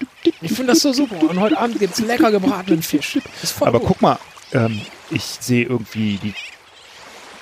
Ich 0.41 0.53
finde 0.53 0.75
das 0.75 0.81
so 0.81 0.93
super. 0.93 1.23
Und 1.23 1.41
heute 1.41 1.59
Abend 1.59 1.81
gibt's 1.81 1.99
lecker 1.99 2.31
gebratenen 2.31 2.83
Fisch. 2.83 3.19
Das 3.33 3.45
ist 3.45 3.53
voll 3.53 3.67
Aber 3.69 3.81
gut. 3.81 3.89
guck 3.89 4.03
mal, 4.03 4.19
ähm, 4.53 4.81
ich 5.11 5.25
sehe 5.25 5.65
irgendwie 5.65 6.19
die 6.23 6.35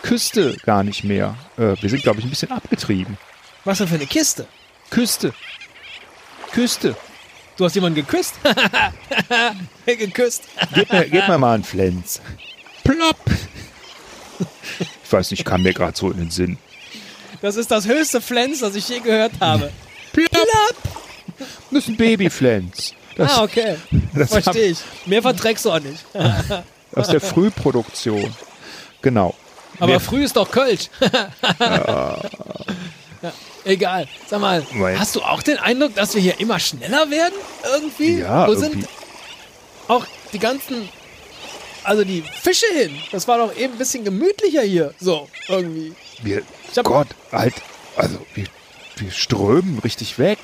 Küste 0.03 0.57
gar 0.64 0.85
nicht 0.85 1.05
mehr. 1.05 1.35
Äh, 1.59 1.75
wir 1.81 1.90
sind, 1.90 2.03
glaube 2.03 2.20
ich, 2.20 2.25
ein 2.25 2.31
bisschen 2.31 2.51
abgetrieben. 2.51 3.18
Was 3.64 3.79
denn 3.79 3.88
für 3.88 3.96
eine 3.96 4.07
Kiste? 4.07 4.46
Küste. 4.92 5.33
Küste. 6.52 6.94
Du 7.57 7.64
hast 7.64 7.74
jemanden 7.74 7.96
geküsst? 7.96 8.35
geküsst. 9.87 10.42
Gib 10.74 10.92
mir, 10.92 11.09
gib 11.09 11.26
mir 11.28 11.38
mal 11.38 11.55
einen 11.55 11.64
Flens. 11.64 12.20
Plopp. 12.85 13.16
Ich 15.05 15.11
weiß 15.12 15.31
nicht, 15.31 15.44
kam 15.44 15.62
mir 15.62 15.72
gerade 15.72 15.96
so 15.96 16.11
in 16.11 16.18
den 16.18 16.31
Sinn. 16.31 16.59
Das 17.40 17.57
ist 17.57 17.70
das 17.70 17.87
höchste 17.87 18.20
Flens, 18.20 18.61
das 18.61 18.74
ich 18.74 18.87
je 18.88 19.00
gehört 19.00 19.33
habe. 19.40 19.70
Plopp. 20.12 20.76
Das 21.70 21.85
ist 21.85 21.88
ein 21.88 21.96
Babyflens. 21.96 22.94
Das 23.16 23.33
Ah, 23.33 23.42
okay. 23.44 23.76
das 24.14 24.31
Verstehe 24.31 24.68
ich. 24.72 24.78
Mehr 25.07 25.22
verträgst 25.22 25.64
du 25.64 25.72
auch 25.72 25.81
nicht. 25.81 26.05
aus 26.94 27.09
der 27.09 27.20
Frühproduktion. 27.20 28.35
Genau. 29.00 29.35
Aber 29.78 29.87
Mehr- 29.88 30.00
früh 30.00 30.22
ist 30.24 30.37
doch 30.37 30.50
Kölsch. 30.50 30.88
ja. 31.61 32.22
Egal. 33.64 34.09
Sag 34.27 34.40
mal, 34.40 34.64
Weil- 34.75 34.98
hast 34.98 35.14
du 35.16 35.22
auch 35.22 35.42
den 35.42 35.59
Eindruck, 35.59 35.94
dass 35.94 36.14
wir 36.14 36.20
hier 36.22 36.40
immer 36.40 36.59
schneller 36.59 37.11
werden? 37.11 37.35
Irgendwie? 37.72 38.20
Ja, 38.20 38.46
Wo 38.46 38.53
irgendwie. 38.53 38.81
sind 38.81 38.88
auch 39.88 40.05
die 40.33 40.38
ganzen, 40.38 40.88
also 41.85 42.05
die 42.05 42.25
Fische 42.42 42.66
hin? 42.75 42.96
Das 43.12 43.29
war 43.29 43.38
doch 43.38 43.55
eben 43.57 43.75
ein 43.75 43.79
bisschen 43.79 44.05
gemütlicher 44.05 44.62
hier. 44.62 44.94
So, 45.01 45.29
irgendwie. 45.48 45.94
Wir, 46.22 46.42
Gott, 46.83 47.09
halt, 47.31 47.55
also 47.96 48.18
wir, 48.35 48.46
wir 48.96 49.11
strömen 49.11 49.79
richtig 49.81 50.18
weg. 50.18 50.38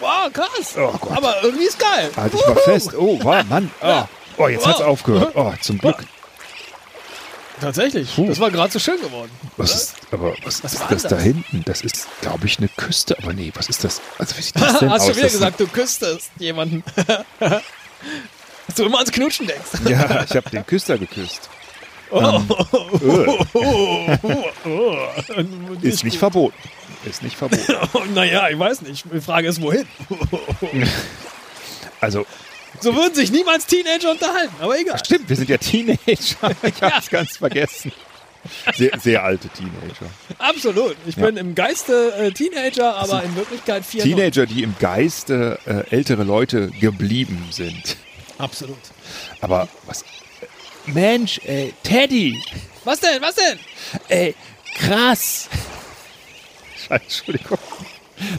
Wow, 0.00 0.30
krass. 0.32 0.74
Oh 0.78 0.92
Gott. 1.00 1.16
Aber 1.16 1.42
irgendwie 1.42 1.64
ist 1.66 1.78
geil. 1.78 2.10
Halt 2.16 2.32
dich 2.34 2.46
mal 2.46 2.56
fest. 2.56 2.90
Oh, 2.96 3.18
wow, 3.22 3.42
Mann. 3.48 3.70
Oh, 4.38 4.44
oh 4.44 4.48
jetzt 4.48 4.66
hat's 4.66 4.82
aufgehört. 4.82 5.32
Oh, 5.34 5.52
zum 5.62 5.78
Glück. 5.78 5.96
Tatsächlich. 7.60 8.14
Puh. 8.14 8.26
Das 8.28 8.38
war 8.38 8.50
gerade 8.50 8.72
so 8.72 8.78
schön 8.78 9.00
geworden. 9.00 9.30
Was 9.56 9.74
ist, 9.74 9.94
aber 10.12 10.34
was, 10.44 10.62
Was 10.62 10.74
ist 10.74 10.82
das 10.90 11.02
das? 11.02 11.10
da 11.10 11.18
hinten? 11.18 11.62
Das 11.64 11.80
ist, 11.80 12.06
glaube 12.20 12.46
ich, 12.46 12.58
eine 12.58 12.68
Küste. 12.68 13.16
Aber 13.22 13.32
nee, 13.32 13.50
was 13.54 13.68
ist 13.68 13.82
das? 13.84 14.00
Also 14.18 14.36
wie 14.36 14.42
sieht 14.42 14.56
das 14.60 14.78
denn 14.80 14.90
Hast 14.90 15.00
aus? 15.02 15.06
schon 15.08 15.16
wieder 15.16 15.30
gesagt, 15.30 15.60
du 15.60 15.66
küsstest 15.66 16.30
jemanden. 16.38 16.82
Dass 17.40 18.74
du 18.76 18.84
immer 18.84 18.98
ans 18.98 19.12
Knutschen 19.12 19.46
denkst. 19.46 19.70
Ja, 19.88 20.24
ich 20.24 20.36
habe 20.36 20.50
den 20.50 20.66
Küster 20.66 20.98
geküsst. 20.98 21.48
Oh, 22.10 22.40
Ähm, 25.36 25.78
Ist 25.82 26.04
nicht 26.04 26.18
verboten. 26.18 26.56
Ist 27.04 27.22
nicht 27.22 27.36
verboten. 27.36 28.14
naja, 28.14 28.48
ich 28.48 28.58
weiß 28.58 28.82
nicht. 28.82 29.04
Die 29.12 29.20
Frage 29.20 29.48
ist, 29.48 29.60
wohin? 29.60 29.86
Also, 32.00 32.26
So 32.80 32.94
würden 32.94 33.14
sich 33.14 33.30
niemals 33.30 33.66
Teenager 33.66 34.10
unterhalten, 34.10 34.54
aber 34.60 34.78
egal. 34.78 34.98
stimmt, 34.98 35.28
wir 35.28 35.36
sind 35.36 35.48
ja 35.48 35.58
Teenager. 35.58 35.98
Ich 36.62 36.82
hab's 36.82 37.08
ganz 37.10 37.36
vergessen. 37.36 37.92
Sehr, 38.76 38.96
sehr 39.00 39.24
alte 39.24 39.48
Teenager. 39.48 40.06
Absolut. 40.38 40.96
Ich 41.06 41.16
Ja. 41.16 41.26
bin 41.26 41.36
im 41.36 41.54
Geiste 41.56 42.12
äh, 42.14 42.30
Teenager, 42.30 42.94
aber 42.96 43.22
in 43.24 43.34
Wirklichkeit 43.34 43.84
94. 43.84 44.02
Teenager, 44.14 44.46
die 44.46 44.62
im 44.62 44.74
Geiste 44.78 45.58
äh, 45.66 45.94
ältere 45.94 46.22
Leute 46.22 46.68
geblieben 46.80 47.48
sind. 47.50 47.96
Absolut. 48.38 48.78
Aber 49.40 49.68
was? 49.86 50.04
Mensch, 50.86 51.40
ey, 51.44 51.74
Teddy, 51.82 52.40
Was 52.84 53.00
denn? 53.00 53.20
Was 53.20 53.34
denn? 53.34 53.58
ey, 54.08 54.34
krass. 54.76 55.48
Entschuldigung. 56.88 57.58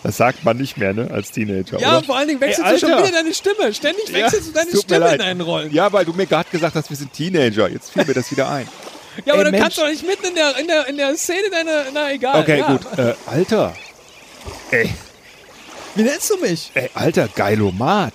Das 0.03 0.17
sagt 0.17 0.43
man 0.43 0.57
nicht 0.57 0.77
mehr, 0.77 0.93
ne, 0.93 1.09
als 1.11 1.31
Teenager, 1.31 1.79
Ja, 1.79 1.97
oder? 1.97 2.03
vor 2.05 2.17
allen 2.17 2.27
Dingen 2.27 2.41
wechselst 2.41 2.65
Ey, 2.65 2.73
du 2.73 2.79
schon 2.79 2.89
wieder 2.97 3.11
deine 3.11 3.33
Stimme. 3.33 3.73
Ständig 3.73 4.09
Ja, 4.09 4.23
wechselst 4.25 4.47
du 4.49 4.51
deine 4.53 4.75
Stimme 4.77 5.11
in 5.13 5.19
deinen 5.19 5.41
Rollen. 5.41 5.71
Ja, 5.73 5.91
weil 5.93 6.03
du 6.05 6.13
mir 6.13 6.25
gerade 6.25 6.49
gesagt 6.49 6.75
hast, 6.75 6.89
wir 6.89 6.97
sind 6.97 7.13
Teenager. 7.13 7.69
Jetzt 7.69 7.91
fiel 7.91 8.03
mir 8.05 8.13
das 8.13 8.31
wieder 8.31 8.49
ein. 8.49 8.67
Ja, 9.25 9.33
aber 9.33 9.39
Ey, 9.39 9.43
dann 9.45 9.51
Mensch. 9.51 9.63
kannst 9.63 9.77
du 9.77 9.81
doch 9.81 9.89
nicht 9.89 10.05
mitten 10.05 10.25
in 10.27 10.35
der, 10.35 10.57
in 10.57 10.67
der, 10.67 10.87
in 10.87 10.97
der 10.97 11.15
Szene 11.17 11.49
deine. 11.51 11.85
Na, 11.93 12.11
egal. 12.11 12.41
Okay, 12.41 12.59
ja. 12.59 12.67
gut. 12.67 12.81
Äh, 12.97 13.13
Alter. 13.25 13.75
Ey, 14.71 14.93
Wie 15.95 16.03
nennst 16.03 16.29
du 16.29 16.37
mich? 16.37 16.71
ey, 16.73 16.89
Alter, 16.93 17.27
Geilomat. 17.27 18.13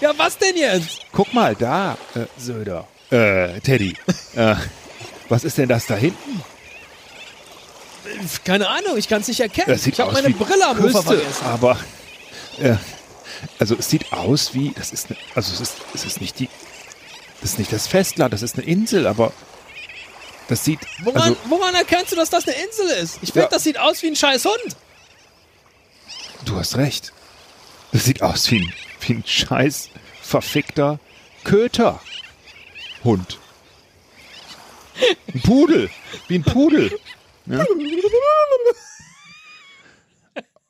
Ja, 0.00 0.12
was 0.16 0.36
denn 0.38 0.56
jetzt? 0.56 1.00
Guck 1.12 1.32
mal 1.32 1.54
da, 1.54 1.96
äh, 2.14 2.20
Söder. 2.38 2.86
Äh, 3.10 3.60
Teddy. 3.60 3.94
äh, 4.34 4.54
was 5.28 5.44
ist 5.44 5.56
denn 5.58 5.68
das 5.68 5.86
da 5.86 5.94
hinten? 5.96 6.42
Keine 8.44 8.68
Ahnung, 8.68 8.96
ich 8.96 9.08
kann 9.08 9.20
es 9.20 9.28
nicht 9.28 9.40
erkennen. 9.40 9.68
Das 9.68 9.82
sieht 9.84 9.94
ich 9.94 10.00
habe 10.00 10.12
meine 10.12 10.30
Brille 10.30 10.66
am 10.66 10.78
Ufer 10.78 10.88
Küste, 11.02 11.02
vergessen. 11.02 11.44
aber 11.46 11.78
äh, 12.58 12.76
also 13.58 13.76
es 13.78 13.88
sieht 13.90 14.12
aus 14.12 14.54
wie 14.54 14.72
das 14.76 14.92
ist 14.92 15.10
ne, 15.10 15.16
also 15.34 15.52
es 15.52 15.60
ist 15.60 15.74
es 15.94 16.04
ist 16.04 16.20
nicht 16.20 16.38
die 16.38 16.48
das 17.40 17.50
ist 17.52 17.58
nicht 17.58 17.72
das 17.72 17.86
Festland, 17.86 18.32
das 18.32 18.42
ist 18.42 18.56
eine 18.56 18.64
Insel, 18.66 19.06
aber 19.06 19.32
das 20.48 20.64
sieht 20.64 20.80
Woran, 21.04 21.22
also 21.22 21.36
woran 21.48 21.74
erkennst 21.74 22.12
du, 22.12 22.16
dass 22.16 22.30
das 22.30 22.46
eine 22.48 22.56
Insel 22.56 22.88
ist? 23.02 23.18
Ich 23.22 23.32
finde, 23.32 23.42
Ja. 23.46 23.48
das 23.48 23.64
sieht 23.64 23.78
aus 23.78 24.02
wie 24.02 24.06
ein 24.08 24.16
scheiß 24.16 24.44
Hund. 24.46 24.76
du 26.44 26.56
hast 26.56 26.76
recht. 26.76 27.12
Das 27.92 28.04
sieht 28.04 28.22
aus 28.22 28.50
wie 28.50 28.60
ein, 28.60 28.72
wie 29.00 29.12
ein 29.14 29.24
scheiß 29.26 29.90
verfickter 30.22 30.98
Köter 31.44 32.00
Hund. 33.04 33.38
Ein 35.34 35.40
Pudel, 35.42 35.90
wie 36.28 36.36
ein 36.38 36.42
Pudel. 36.42 36.98
Ne? 37.46 37.66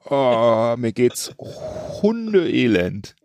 Oh, 0.09 0.77
mir 0.79 0.93
geht's 0.93 1.35
Hundeelend. 1.39 3.17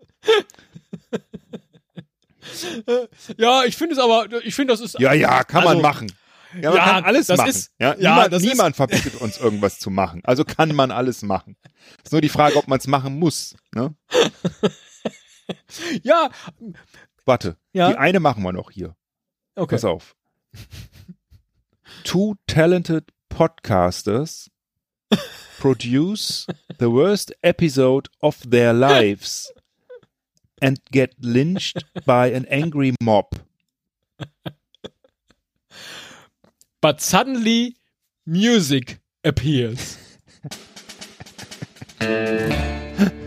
Ja, 3.38 3.64
ich 3.66 3.78
finde 3.78 3.94
es 3.94 4.00
aber, 4.00 4.26
ich 4.44 4.56
finde, 4.56 4.74
das 4.74 4.82
ist. 4.82 5.00
Ja, 5.00 5.14
ja, 5.14 5.44
kann 5.44 5.64
man 5.64 5.74
Also, 5.78 5.82
machen. 5.84 6.12
Ja, 6.60 6.70
man 6.72 6.78
ja, 6.80 6.86
kann 6.86 7.04
alles 7.06 7.28
machen. 7.28 7.50
ist- 7.50 7.72
ja, 7.80 7.94
ja, 8.00 8.10
niemand, 8.16 8.34
das 8.34 8.42
ist- 8.42 8.50
niemand 8.50 8.76
verbietet 8.76 9.16
uns 9.22 9.38
irgendwas 9.38 9.78
zu 9.80 9.92
machen. 9.92 10.22
Also 10.26 10.44
kann 10.44 10.74
man 10.76 10.90
alles 10.90 11.22
machen. 11.22 11.56
Ist 12.04 12.12
nur 12.12 12.22
die 12.22 12.30
Frage, 12.30 12.56
ob 12.58 12.68
man 12.68 12.80
es 12.80 12.88
machen 12.88 13.20
muss. 13.20 13.56
Ne? 13.76 13.94
Ja, 16.02 16.30
Warte, 17.26 17.58
Ja. 17.74 17.90
die 17.92 17.98
eine 17.98 18.20
machen 18.20 18.42
wir 18.42 18.54
noch 18.54 18.72
hier. 18.72 18.96
okay. 19.56 19.76
Pass 19.76 19.86
auf. 19.86 20.16
Two 22.06 22.36
talented 22.48 23.12
podcasters 23.32 24.50
produce 25.60 26.46
the 26.78 26.89
worst 26.89 27.32
episode 27.44 28.10
of 28.22 28.50
their 28.50 28.74
lives 28.74 29.52
and 30.62 30.80
get 30.91 31.15
lynched 31.20 31.84
by 32.06 32.28
an 32.28 32.46
angry 32.50 32.94
mob. 33.02 33.28
But 36.82 37.00
suddenly, 37.00 37.78
music 38.26 39.00
appears. 39.24 39.98